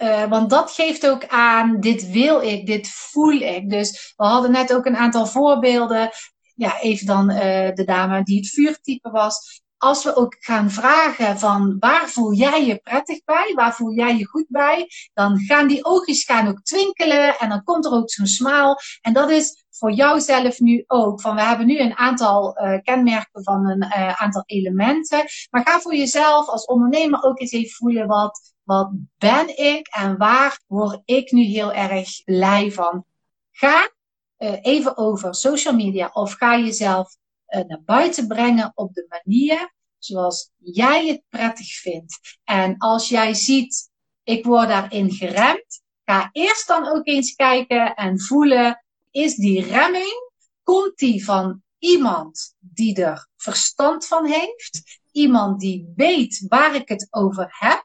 Uh, 0.05 0.25
want 0.25 0.49
dat 0.49 0.71
geeft 0.71 1.07
ook 1.07 1.27
aan, 1.27 1.79
dit 1.79 2.09
wil 2.09 2.41
ik, 2.41 2.65
dit 2.65 2.87
voel 2.89 3.31
ik. 3.31 3.69
Dus 3.69 4.13
we 4.17 4.25
hadden 4.25 4.51
net 4.51 4.73
ook 4.73 4.85
een 4.85 4.97
aantal 4.97 5.25
voorbeelden. 5.25 6.09
Ja, 6.55 6.79
even 6.79 7.05
dan 7.05 7.31
uh, 7.31 7.37
de 7.73 7.83
dame 7.85 8.23
die 8.23 8.37
het 8.37 8.49
vuurtype 8.49 9.09
was 9.09 9.63
als 9.77 10.03
we 10.03 10.15
ook 10.15 10.35
gaan 10.39 10.71
vragen 10.71 11.39
van 11.39 11.75
waar 11.79 12.09
voel 12.09 12.33
jij 12.33 12.65
je 12.65 12.77
prettig 12.77 13.23
bij, 13.23 13.51
waar 13.55 13.75
voel 13.75 13.93
jij 13.93 14.17
je 14.17 14.27
goed 14.27 14.45
bij, 14.47 14.87
dan 15.13 15.39
gaan 15.39 15.67
die 15.67 15.85
oogjes 15.85 16.23
gaan 16.23 16.47
ook 16.47 16.61
twinkelen 16.61 17.37
en 17.39 17.49
dan 17.49 17.63
komt 17.63 17.85
er 17.85 17.91
ook 17.91 18.09
zo'n 18.09 18.25
smile. 18.25 18.79
En 19.01 19.13
dat 19.13 19.29
is 19.29 19.65
voor 19.69 19.91
jouzelf 19.91 20.59
nu 20.59 20.83
ook. 20.87 21.21
Van 21.21 21.35
we 21.35 21.41
hebben 21.41 21.67
nu 21.67 21.79
een 21.79 21.97
aantal 21.97 22.57
uh, 22.57 22.81
kenmerken 22.81 23.43
van 23.43 23.69
een 23.69 23.83
aantal 24.15 24.43
elementen. 24.45 25.23
Maar 25.49 25.61
ga 25.61 25.79
voor 25.79 25.95
jezelf 25.95 26.47
als 26.47 26.65
ondernemer 26.65 27.23
ook 27.23 27.39
eens 27.39 27.51
even 27.51 27.75
voelen 27.75 28.07
wat, 28.07 28.54
wat 28.65 28.91
ben 29.17 29.57
ik 29.57 29.87
en 29.87 30.17
waar 30.17 30.59
word 30.67 31.01
ik 31.05 31.31
nu 31.31 31.43
heel 31.43 31.73
erg 31.73 32.23
blij 32.23 32.71
van. 32.71 33.05
Ga 33.51 33.91
uh, 34.37 34.57
even 34.61 34.97
over 34.97 35.35
social 35.35 35.73
media 35.73 36.09
of 36.13 36.33
ga 36.33 36.57
jezelf 36.57 37.15
naar 37.45 37.81
buiten 37.85 38.27
brengen 38.27 38.71
op 38.75 38.93
de 38.93 39.05
manier 39.09 39.73
zoals 40.05 40.51
jij 40.57 41.07
het 41.07 41.21
prettig 41.29 41.67
vindt. 41.67 42.39
En 42.43 42.77
als 42.77 43.09
jij 43.09 43.33
ziet, 43.33 43.89
ik 44.23 44.45
word 44.45 44.67
daarin 44.67 45.11
geremd, 45.11 45.81
ga 46.05 46.29
eerst 46.31 46.67
dan 46.67 46.87
ook 46.87 47.07
eens 47.07 47.35
kijken 47.35 47.93
en 47.93 48.19
voelen, 48.19 48.85
is 49.11 49.35
die 49.35 49.61
remming, 49.61 50.31
komt 50.63 50.97
die 50.97 51.25
van 51.25 51.63
iemand 51.77 52.55
die 52.59 53.03
er 53.03 53.27
verstand 53.35 54.05
van 54.07 54.25
heeft? 54.25 55.01
Iemand 55.11 55.59
die 55.59 55.93
weet 55.95 56.45
waar 56.47 56.75
ik 56.75 56.89
het 56.89 57.07
over 57.09 57.47
heb? 57.49 57.84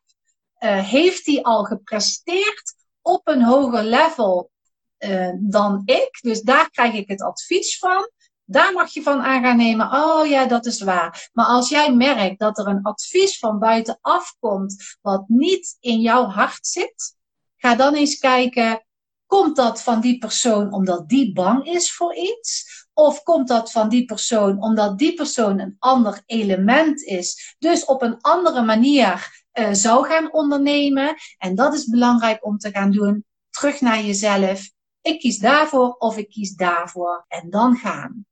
Uh, 0.60 0.84
heeft 0.84 1.24
die 1.24 1.44
al 1.44 1.64
gepresteerd 1.64 2.74
op 3.02 3.28
een 3.28 3.42
hoger 3.42 3.82
level 3.82 4.50
uh, 4.98 5.32
dan 5.40 5.82
ik? 5.84 6.18
Dus 6.22 6.40
daar 6.40 6.70
krijg 6.70 6.94
ik 6.94 7.08
het 7.08 7.22
advies 7.22 7.78
van. 7.78 8.10
Daar 8.44 8.72
mag 8.72 8.92
je 8.92 9.02
van 9.02 9.20
aan 9.20 9.42
gaan 9.42 9.56
nemen. 9.56 9.92
Oh 9.92 10.26
ja, 10.26 10.46
dat 10.46 10.66
is 10.66 10.80
waar. 10.80 11.30
Maar 11.32 11.46
als 11.46 11.68
jij 11.68 11.94
merkt 11.94 12.38
dat 12.38 12.58
er 12.58 12.66
een 12.66 12.82
advies 12.82 13.38
van 13.38 13.58
buitenaf 13.58 14.36
komt 14.38 14.98
wat 15.02 15.24
niet 15.28 15.76
in 15.80 16.00
jouw 16.00 16.24
hart 16.24 16.66
zit, 16.66 17.16
ga 17.56 17.74
dan 17.74 17.94
eens 17.94 18.18
kijken. 18.18 18.84
Komt 19.26 19.56
dat 19.56 19.82
van 19.82 20.00
die 20.00 20.18
persoon 20.18 20.72
omdat 20.72 21.08
die 21.08 21.32
bang 21.32 21.66
is 21.66 21.92
voor 21.92 22.14
iets? 22.14 22.64
Of 22.94 23.22
komt 23.22 23.48
dat 23.48 23.72
van 23.72 23.88
die 23.88 24.04
persoon 24.04 24.62
omdat 24.62 24.98
die 24.98 25.14
persoon 25.14 25.58
een 25.58 25.76
ander 25.78 26.22
element 26.26 27.02
is, 27.02 27.56
dus 27.58 27.84
op 27.84 28.02
een 28.02 28.20
andere 28.20 28.62
manier 28.62 29.39
uh, 29.54 29.68
zou 29.72 30.06
gaan 30.06 30.32
ondernemen? 30.32 31.16
En 31.38 31.54
dat 31.54 31.74
is 31.74 31.88
belangrijk 31.88 32.44
om 32.44 32.58
te 32.58 32.70
gaan 32.70 32.90
doen. 32.90 33.24
Terug 33.50 33.80
naar 33.80 34.02
jezelf. 34.02 34.70
Ik 35.02 35.20
kies 35.20 35.38
daarvoor 35.38 35.94
of 35.98 36.16
ik 36.16 36.28
kies 36.28 36.54
daarvoor. 36.54 37.24
En 37.28 37.50
dan 37.50 37.76
gaan. 37.76 38.24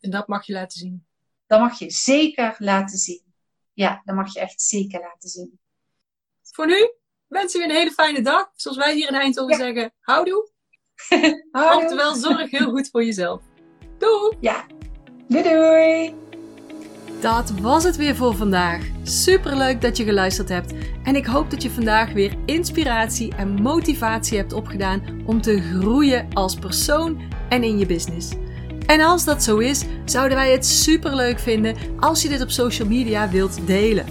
En 0.00 0.10
dat 0.10 0.28
mag 0.28 0.46
je 0.46 0.52
laten 0.52 0.78
zien. 0.78 1.06
Dat 1.46 1.60
mag 1.60 1.78
je 1.78 1.90
zeker 1.90 2.54
laten 2.58 2.98
zien. 2.98 3.22
Ja, 3.72 4.02
dat 4.04 4.14
mag 4.14 4.34
je 4.34 4.40
echt 4.40 4.62
zeker 4.62 5.00
laten 5.00 5.28
zien. 5.28 5.58
Voor 6.42 6.66
nu 6.66 6.92
wensen 7.26 7.60
we 7.60 7.66
een 7.66 7.74
hele 7.74 7.90
fijne 7.90 8.22
dag. 8.22 8.50
Zoals 8.54 8.76
wij 8.76 8.94
hier 8.94 9.08
in 9.08 9.14
Eindhoven 9.14 9.58
ja. 9.58 9.64
zeggen, 9.64 9.92
houdoe. 10.00 10.50
houdoe. 11.52 11.82
Oftewel, 11.82 12.14
zorg 12.14 12.50
heel 12.50 12.70
goed 12.70 12.90
voor 12.90 13.04
jezelf. 13.04 13.42
Doei! 13.98 14.36
Ja, 14.40 14.66
doei 15.28 15.42
doei! 15.42 16.29
Dat 17.20 17.52
was 17.60 17.84
het 17.84 17.96
weer 17.96 18.16
voor 18.16 18.36
vandaag. 18.36 18.82
Super 19.02 19.56
leuk 19.56 19.80
dat 19.80 19.96
je 19.96 20.04
geluisterd 20.04 20.48
hebt. 20.48 20.72
En 21.02 21.16
ik 21.16 21.26
hoop 21.26 21.50
dat 21.50 21.62
je 21.62 21.70
vandaag 21.70 22.12
weer 22.12 22.34
inspiratie 22.44 23.34
en 23.34 23.62
motivatie 23.62 24.36
hebt 24.38 24.52
opgedaan 24.52 25.02
om 25.24 25.40
te 25.40 25.60
groeien 25.60 26.28
als 26.32 26.54
persoon 26.54 27.20
en 27.48 27.62
in 27.62 27.78
je 27.78 27.86
business. 27.86 28.28
En 28.86 29.00
als 29.00 29.24
dat 29.24 29.42
zo 29.42 29.58
is, 29.58 29.84
zouden 30.04 30.36
wij 30.36 30.52
het 30.52 30.66
super 30.66 31.14
leuk 31.14 31.38
vinden 31.38 31.76
als 31.98 32.22
je 32.22 32.28
dit 32.28 32.42
op 32.42 32.50
social 32.50 32.88
media 32.88 33.28
wilt 33.28 33.66
delen. 33.66 34.06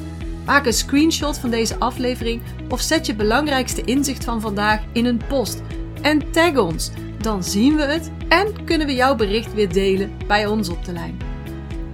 Maak 0.45 0.65
een 0.65 0.73
screenshot 0.73 1.37
van 1.37 1.49
deze 1.49 1.79
aflevering 1.79 2.41
of 2.69 2.81
zet 2.81 3.05
je 3.05 3.15
belangrijkste 3.15 3.81
inzicht 3.81 4.23
van 4.23 4.41
vandaag 4.41 4.81
in 4.93 5.05
een 5.05 5.21
post 5.27 5.61
en 6.01 6.31
tag 6.31 6.57
ons. 6.57 6.91
Dan 7.21 7.43
zien 7.43 7.75
we 7.75 7.83
het 7.83 8.11
en 8.27 8.65
kunnen 8.65 8.87
we 8.87 8.93
jouw 8.93 9.15
bericht 9.15 9.53
weer 9.53 9.73
delen 9.73 10.11
bij 10.27 10.45
ons 10.45 10.69
op 10.69 10.85
de 10.85 10.91
lijn. 10.91 11.28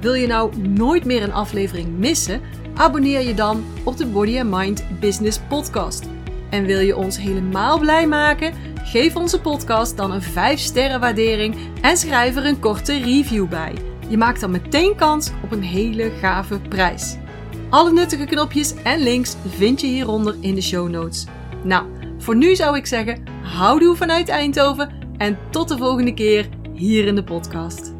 Wil 0.06 0.14
je 0.14 0.28
nou 0.28 0.58
nooit 0.58 1.06
meer 1.06 1.24
een 1.24 1.34
aflevering 1.34 1.98
missen? 1.98 2.42
Abonneer 2.74 3.22
je 3.22 3.34
dan 3.34 3.66
op 3.84 3.98
de 3.98 4.06
Body 4.06 4.40
and 4.40 4.50
Mind 4.50 5.00
Business 5.00 5.40
Podcast. 5.40 6.04
En 6.50 6.66
wil 6.66 6.80
je 6.80 6.96
ons 6.96 7.18
helemaal 7.18 7.80
blij 7.80 8.08
maken? 8.08 8.54
Geef 8.84 9.16
onze 9.16 9.42
podcast 9.42 9.98
dan 9.98 10.12
een 10.12 10.22
5 10.22 10.60
sterren 10.60 11.00
waardering 11.00 11.56
en 11.82 11.98
schrijf 11.98 12.36
er 12.36 12.46
een 12.46 12.60
korte 12.60 12.98
review 12.98 13.48
bij. 13.48 13.74
Je 14.10 14.18
maakt 14.18 14.42
dan 14.42 14.52
meteen 14.52 14.96
kans 14.96 15.32
op 15.44 15.52
een 15.52 15.64
hele 15.64 16.10
gave 16.10 16.60
prijs. 16.60 17.18
Alle 17.70 17.92
nuttige 17.92 18.26
knopjes 18.26 18.74
en 18.84 19.00
links 19.00 19.36
vind 19.48 19.82
je 19.82 19.88
hieronder 19.88 20.36
in 20.40 20.56
de 20.56 20.62
show 20.62 20.90
notes. 20.90 21.26
Nou, 21.64 21.86
voor 22.18 22.36
nu 22.36 22.56
zou 22.56 22.78
ik 22.78 22.86
zeggen, 22.86 23.24
houdoe 23.42 23.96
vanuit 23.96 24.30
Eindhoven 24.30 24.90
en 25.18 25.38
tot 25.50 25.68
de 25.68 25.78
volgende 25.78 26.14
keer 26.14 26.50
hier 26.74 27.06
in 27.06 27.16
de 27.16 27.24
podcast. 27.24 27.95